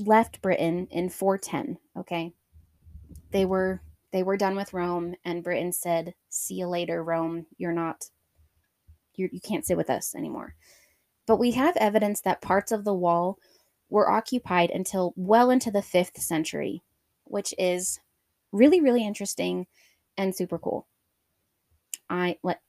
left 0.06 0.42
Britain 0.42 0.88
in 0.92 1.10
410, 1.10 1.78
okay? 1.98 2.32
They 3.32 3.44
were 3.44 3.82
they 4.12 4.24
were 4.24 4.38
done 4.38 4.56
with 4.56 4.74
Rome 4.74 5.16
and 5.26 5.44
Britain 5.44 5.72
said, 5.72 6.16
"See 6.30 6.56
you 6.56 6.68
later, 6.68 7.04
Rome. 7.04 7.46
You're 7.58 7.74
not 7.74 8.10
you 9.16 9.30
you 9.32 9.42
can't 9.42 9.66
sit 9.66 9.78
with 9.78 9.90
us 9.90 10.16
anymore." 10.16 10.56
But 11.26 11.38
we 11.38 11.52
have 11.52 11.76
evidence 11.78 12.22
that 12.22 12.42
parts 12.42 12.72
of 12.72 12.84
the 12.86 12.94
wall 12.94 13.38
were 13.90 14.10
occupied 14.10 14.70
until 14.70 15.14
well 15.16 15.50
into 15.50 15.72
the 15.72 15.82
5th 15.82 16.20
century, 16.20 16.84
which 17.26 17.54
is 17.58 18.00
really 18.52 18.82
really 18.82 19.06
interesting 19.06 19.68
and 20.18 20.36
super 20.36 20.58
cool. 20.58 20.88
I 22.10 22.38
let 22.44 22.62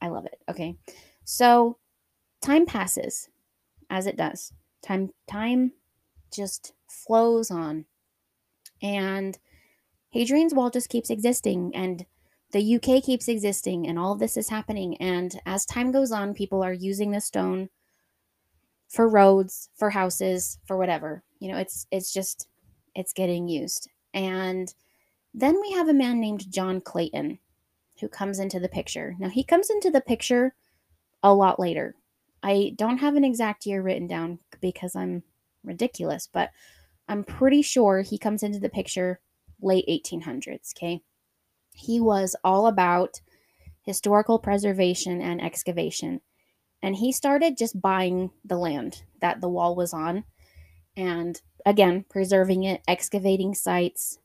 I 0.00 0.08
love 0.08 0.26
it. 0.26 0.40
Okay. 0.48 0.76
So 1.24 1.78
time 2.42 2.66
passes 2.66 3.30
as 3.90 4.06
it 4.06 4.16
does. 4.16 4.52
Time 4.82 5.10
time 5.28 5.72
just 6.32 6.74
flows 6.88 7.50
on. 7.50 7.86
And 8.82 9.38
Hadrian's 10.14 10.54
Wall 10.54 10.70
just 10.70 10.88
keeps 10.88 11.10
existing 11.10 11.72
and 11.74 12.06
the 12.52 12.76
UK 12.76 13.02
keeps 13.02 13.26
existing 13.26 13.88
and 13.88 13.98
all 13.98 14.12
of 14.12 14.20
this 14.20 14.36
is 14.36 14.48
happening 14.48 14.96
and 14.98 15.40
as 15.44 15.66
time 15.66 15.90
goes 15.90 16.12
on 16.12 16.34
people 16.34 16.62
are 16.62 16.72
using 16.72 17.10
the 17.10 17.20
stone 17.20 17.68
for 18.88 19.08
roads, 19.08 19.70
for 19.74 19.90
houses, 19.90 20.60
for 20.66 20.76
whatever. 20.76 21.24
You 21.40 21.50
know, 21.50 21.58
it's 21.58 21.88
it's 21.90 22.12
just 22.12 22.46
it's 22.94 23.12
getting 23.12 23.48
used. 23.48 23.90
And 24.14 24.72
then 25.34 25.60
we 25.60 25.72
have 25.72 25.88
a 25.88 25.92
man 25.92 26.20
named 26.20 26.48
John 26.48 26.80
Clayton 26.80 27.40
who 28.00 28.06
comes 28.06 28.38
into 28.38 28.60
the 28.60 28.68
picture. 28.68 29.16
Now 29.18 29.30
he 29.30 29.42
comes 29.42 29.68
into 29.68 29.90
the 29.90 30.00
picture 30.00 30.54
a 31.24 31.34
lot 31.34 31.58
later. 31.58 31.96
I 32.40 32.74
don't 32.76 32.98
have 32.98 33.16
an 33.16 33.24
exact 33.24 33.66
year 33.66 33.82
written 33.82 34.06
down 34.06 34.38
because 34.60 34.94
I'm 34.94 35.24
ridiculous, 35.64 36.28
but 36.32 36.50
I'm 37.08 37.24
pretty 37.24 37.62
sure 37.62 38.02
he 38.02 38.16
comes 38.16 38.44
into 38.44 38.60
the 38.60 38.68
picture 38.68 39.18
late 39.60 39.86
1800s, 39.88 40.74
okay? 40.76 41.02
He 41.72 42.00
was 42.00 42.36
all 42.44 42.66
about 42.66 43.20
historical 43.82 44.38
preservation 44.38 45.20
and 45.20 45.42
excavation. 45.42 46.20
And 46.82 46.96
he 46.96 47.12
started 47.12 47.56
just 47.56 47.80
buying 47.80 48.30
the 48.44 48.58
land 48.58 49.02
that 49.20 49.40
the 49.40 49.48
wall 49.48 49.74
was 49.74 49.92
on 49.94 50.24
and 50.96 51.40
again, 51.66 52.04
preserving 52.08 52.64
it, 52.64 52.82
excavating 52.86 53.54
sites, 53.54 54.18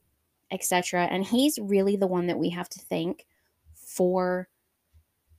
etc. 0.52 1.06
And 1.06 1.26
he's 1.26 1.58
really 1.60 1.96
the 1.96 2.08
one 2.08 2.28
that 2.28 2.38
we 2.38 2.50
have 2.50 2.70
to 2.70 2.80
thank 2.80 3.26
for 3.74 4.50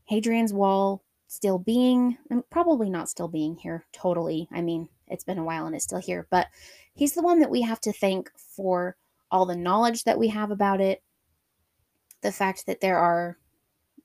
Hadrian's 0.04 0.52
Wall 0.52 1.04
still 1.28 1.58
being, 1.58 2.16
probably 2.50 2.90
not 2.90 3.08
still 3.08 3.28
being 3.28 3.56
here 3.56 3.84
totally. 3.92 4.48
I 4.50 4.62
mean, 4.62 4.88
it's 5.06 5.24
been 5.24 5.38
a 5.38 5.44
while 5.44 5.66
and 5.66 5.74
it's 5.74 5.84
still 5.84 6.00
here, 6.00 6.26
but 6.30 6.48
he's 6.94 7.12
the 7.12 7.22
one 7.22 7.38
that 7.40 7.50
we 7.50 7.62
have 7.62 7.80
to 7.82 7.92
thank 7.92 8.30
for 8.36 8.96
all 9.30 9.46
the 9.46 9.56
knowledge 9.56 10.04
that 10.04 10.18
we 10.18 10.28
have 10.28 10.50
about 10.50 10.80
it, 10.80 11.02
the 12.22 12.32
fact 12.32 12.66
that 12.66 12.80
there 12.80 12.98
are 12.98 13.38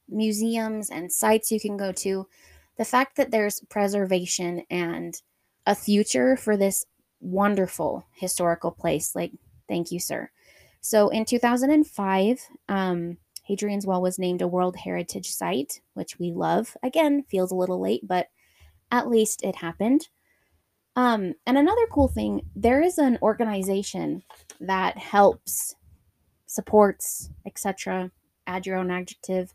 museums 0.07 0.89
and 0.89 1.11
sites 1.11 1.51
you 1.51 1.59
can 1.59 1.77
go 1.77 1.91
to, 1.91 2.27
the 2.77 2.85
fact 2.85 3.17
that 3.17 3.31
there's 3.31 3.61
preservation 3.69 4.63
and 4.69 5.21
a 5.65 5.75
future 5.75 6.35
for 6.37 6.55
this 6.55 6.85
wonderful 7.19 8.05
historical 8.13 8.71
place. 8.71 9.15
Like, 9.15 9.31
thank 9.67 9.91
you, 9.91 9.99
sir. 9.99 10.29
So 10.81 11.09
in 11.09 11.25
2005, 11.25 12.39
um, 12.69 13.17
Hadrian's 13.43 13.85
Wall 13.85 14.01
was 14.01 14.19
named 14.19 14.41
a 14.41 14.47
World 14.47 14.75
Heritage 14.75 15.29
Site, 15.29 15.81
which 15.93 16.19
we 16.19 16.31
love. 16.31 16.75
Again, 16.83 17.23
feels 17.29 17.51
a 17.51 17.55
little 17.55 17.79
late, 17.79 18.07
but 18.07 18.27
at 18.91 19.07
least 19.07 19.43
it 19.43 19.55
happened. 19.57 20.09
Um, 20.95 21.33
and 21.45 21.57
another 21.57 21.85
cool 21.91 22.07
thing, 22.07 22.41
there 22.55 22.81
is 22.81 22.97
an 22.97 23.17
organization 23.21 24.23
that 24.61 24.97
helps, 24.97 25.75
supports, 26.45 27.29
etc. 27.45 28.11
Add 28.47 28.65
your 28.65 28.77
own 28.77 28.91
adjective. 28.91 29.53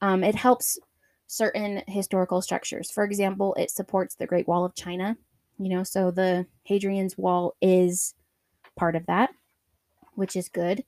Um, 0.00 0.22
it 0.22 0.36
helps 0.36 0.78
certain 1.26 1.82
historical 1.88 2.40
structures. 2.40 2.90
For 2.90 3.04
example, 3.04 3.54
it 3.54 3.70
supports 3.70 4.14
the 4.14 4.26
Great 4.26 4.46
Wall 4.46 4.64
of 4.64 4.74
China. 4.74 5.16
You 5.58 5.70
know, 5.70 5.82
so 5.82 6.10
the 6.10 6.46
Hadrian's 6.62 7.18
Wall 7.18 7.54
is 7.60 8.14
part 8.76 8.94
of 8.94 9.06
that, 9.06 9.30
which 10.14 10.36
is 10.36 10.48
good. 10.48 10.84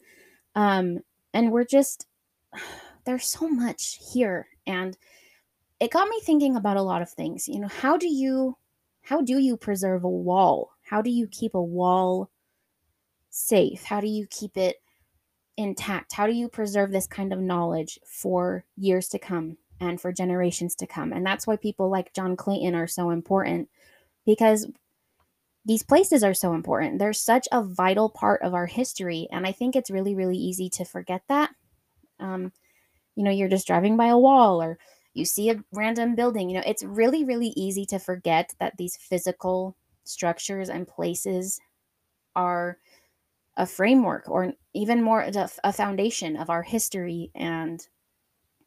Um, 0.54 1.00
and 1.34 1.50
we're 1.50 1.64
just 1.64 2.06
there's 3.04 3.26
so 3.26 3.48
much 3.48 3.98
here, 4.12 4.48
and 4.66 4.96
it 5.80 5.90
got 5.90 6.08
me 6.08 6.20
thinking 6.22 6.56
about 6.56 6.76
a 6.76 6.82
lot 6.82 7.02
of 7.02 7.10
things. 7.10 7.48
You 7.48 7.60
know, 7.60 7.68
how 7.68 7.96
do 7.96 8.06
you 8.06 8.56
how 9.08 9.22
do 9.22 9.38
you 9.38 9.56
preserve 9.56 10.04
a 10.04 10.08
wall? 10.08 10.72
How 10.82 11.00
do 11.00 11.08
you 11.08 11.26
keep 11.26 11.54
a 11.54 11.62
wall 11.62 12.28
safe? 13.30 13.84
How 13.84 14.02
do 14.02 14.06
you 14.06 14.26
keep 14.28 14.58
it 14.58 14.82
intact? 15.56 16.12
How 16.12 16.26
do 16.26 16.34
you 16.34 16.46
preserve 16.46 16.92
this 16.92 17.06
kind 17.06 17.32
of 17.32 17.38
knowledge 17.38 17.98
for 18.04 18.66
years 18.76 19.08
to 19.08 19.18
come 19.18 19.56
and 19.80 19.98
for 19.98 20.12
generations 20.12 20.74
to 20.74 20.86
come? 20.86 21.14
And 21.14 21.24
that's 21.24 21.46
why 21.46 21.56
people 21.56 21.88
like 21.88 22.12
John 22.12 22.36
Clayton 22.36 22.74
are 22.74 22.86
so 22.86 23.08
important 23.08 23.70
because 24.26 24.70
these 25.64 25.82
places 25.82 26.22
are 26.22 26.34
so 26.34 26.52
important. 26.52 26.98
They're 26.98 27.14
such 27.14 27.48
a 27.50 27.64
vital 27.64 28.10
part 28.10 28.42
of 28.42 28.52
our 28.52 28.66
history. 28.66 29.26
And 29.32 29.46
I 29.46 29.52
think 29.52 29.74
it's 29.74 29.90
really, 29.90 30.14
really 30.14 30.36
easy 30.36 30.68
to 30.68 30.84
forget 30.84 31.22
that. 31.28 31.48
Um, 32.20 32.52
you 33.16 33.24
know, 33.24 33.30
you're 33.30 33.48
just 33.48 33.66
driving 33.66 33.96
by 33.96 34.08
a 34.08 34.18
wall 34.18 34.62
or 34.62 34.78
you 35.18 35.24
see 35.24 35.50
a 35.50 35.62
random 35.72 36.14
building. 36.14 36.48
You 36.48 36.58
know, 36.58 36.64
it's 36.66 36.84
really, 36.84 37.24
really 37.24 37.52
easy 37.56 37.84
to 37.86 37.98
forget 37.98 38.54
that 38.60 38.76
these 38.76 38.96
physical 38.96 39.76
structures 40.04 40.68
and 40.70 40.86
places 40.86 41.60
are 42.34 42.78
a 43.56 43.66
framework 43.66 44.28
or 44.28 44.52
even 44.72 45.02
more 45.02 45.28
a 45.64 45.72
foundation 45.72 46.36
of 46.36 46.48
our 46.48 46.62
history 46.62 47.30
and 47.34 47.88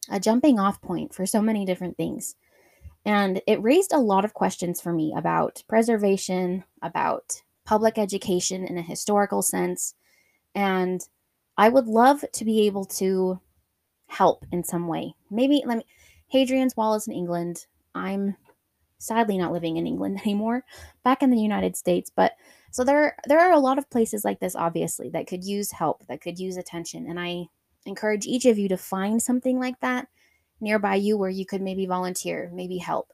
a 0.10 0.20
jumping 0.20 0.60
off 0.60 0.82
point 0.82 1.14
for 1.14 1.26
so 1.26 1.42
many 1.42 1.66
different 1.66 1.96
things. 1.96 2.36
And 3.06 3.42
it 3.48 3.64
raised 3.64 3.94
a 3.94 4.00
lot 4.00 4.26
of 4.26 4.34
questions 4.34 4.82
for 4.82 4.92
me 4.92 5.14
about 5.16 5.64
preservation, 5.68 6.66
about 6.82 7.42
public 7.66 7.98
education 7.98 8.66
in 8.66 8.78
a 8.78 8.84
historical 8.84 9.42
sense. 9.42 9.96
And 10.54 11.02
I 11.58 11.70
would 11.70 11.88
love 11.88 12.26
to 12.34 12.46
be 12.46 12.68
able 12.68 12.86
to 12.86 13.40
help 14.08 14.46
in 14.52 14.64
some 14.64 14.88
way. 14.88 15.16
Maybe 15.30 15.64
let 15.66 15.78
me 15.78 15.86
Hadrian's 16.32 16.78
Wall 16.78 16.96
is 16.96 17.08
in 17.08 17.14
England. 17.14 17.66
I'm 17.94 18.38
sadly 18.98 19.38
not 19.38 19.52
living 19.52 19.78
in 19.78 19.86
England 19.86 20.22
anymore, 20.26 20.64
back 21.04 21.22
in 21.22 21.30
the 21.30 21.40
United 21.40 21.76
States, 21.76 22.12
but 22.16 22.34
so 22.72 22.84
there 22.84 23.16
there 23.28 23.40
are 23.40 23.52
a 23.52 23.60
lot 23.60 23.78
of 23.78 23.90
places 23.90 24.24
like 24.24 24.40
this 24.40 24.56
obviously 24.56 25.10
that 25.10 25.28
could 25.28 25.44
use 25.44 25.72
help, 25.72 26.06
that 26.08 26.22
could 26.22 26.40
use 26.40 26.58
attention, 26.58 27.10
and 27.10 27.20
I 27.20 27.48
encourage 27.86 28.26
each 28.26 28.46
of 28.46 28.58
you 28.58 28.70
to 28.70 28.78
find 28.78 29.22
something 29.22 29.60
like 29.60 29.80
that 29.82 30.08
nearby 30.62 30.96
you 30.96 31.18
where 31.18 31.30
you 31.30 31.46
could 31.46 31.62
maybe 31.62 31.86
volunteer, 31.86 32.50
maybe 32.54 32.78
help. 32.78 33.12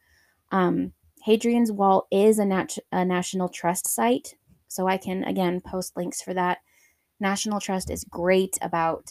Um, 0.51 0.91
Hadrian's 1.23 1.71
Wall 1.71 2.05
is 2.11 2.39
a, 2.39 2.45
nat- 2.45 2.77
a 2.91 3.03
National 3.03 3.49
Trust 3.49 3.87
site, 3.87 4.35
so 4.67 4.87
I 4.87 4.97
can 4.97 5.23
again 5.23 5.61
post 5.61 5.97
links 5.97 6.21
for 6.21 6.33
that. 6.33 6.59
National 7.19 7.59
Trust 7.59 7.89
is 7.89 8.03
great 8.03 8.57
about 8.61 9.09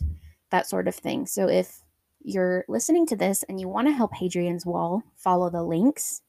that 0.51 0.69
sort 0.69 0.87
of 0.87 0.95
thing. 0.95 1.27
So 1.27 1.49
if 1.49 1.83
you're 2.27 2.65
listening 2.69 3.07
to 3.07 3.17
this 3.17 3.45
and 3.45 3.61
you 3.61 3.69
want 3.69 3.87
to 3.87 3.95
help 3.95 4.13
Hadrian's 4.13 4.67
Wall, 4.67 5.03
follow 5.17 5.49
the 5.49 5.63
links. 5.63 6.23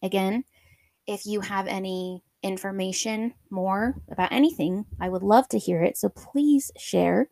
Again, 0.00 0.44
if 1.08 1.26
you 1.26 1.40
have 1.40 1.66
any 1.66 2.22
information 2.44 3.34
more 3.50 3.96
about 4.10 4.30
anything, 4.30 4.86
I 5.00 5.08
would 5.08 5.24
love 5.24 5.48
to 5.48 5.58
hear 5.58 5.82
it. 5.82 5.98
So 5.98 6.08
please 6.08 6.70
share. 6.78 7.28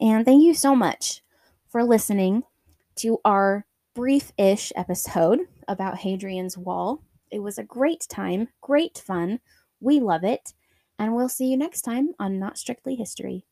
And 0.00 0.26
thank 0.26 0.42
you 0.42 0.52
so 0.52 0.76
much 0.76 1.22
for 1.68 1.82
listening 1.82 2.42
to 2.96 3.18
our 3.24 3.64
brief 3.94 4.30
ish 4.36 4.70
episode 4.76 5.40
about 5.66 5.96
Hadrian's 5.96 6.58
Wall. 6.58 7.02
It 7.30 7.38
was 7.38 7.56
a 7.56 7.64
great 7.64 8.06
time, 8.10 8.48
great 8.60 8.98
fun. 8.98 9.40
We 9.80 9.98
love 9.98 10.24
it. 10.24 10.52
And 10.98 11.14
we'll 11.14 11.30
see 11.30 11.46
you 11.46 11.56
next 11.56 11.82
time 11.82 12.10
on 12.18 12.38
Not 12.38 12.58
Strictly 12.58 12.96
History. 12.96 13.46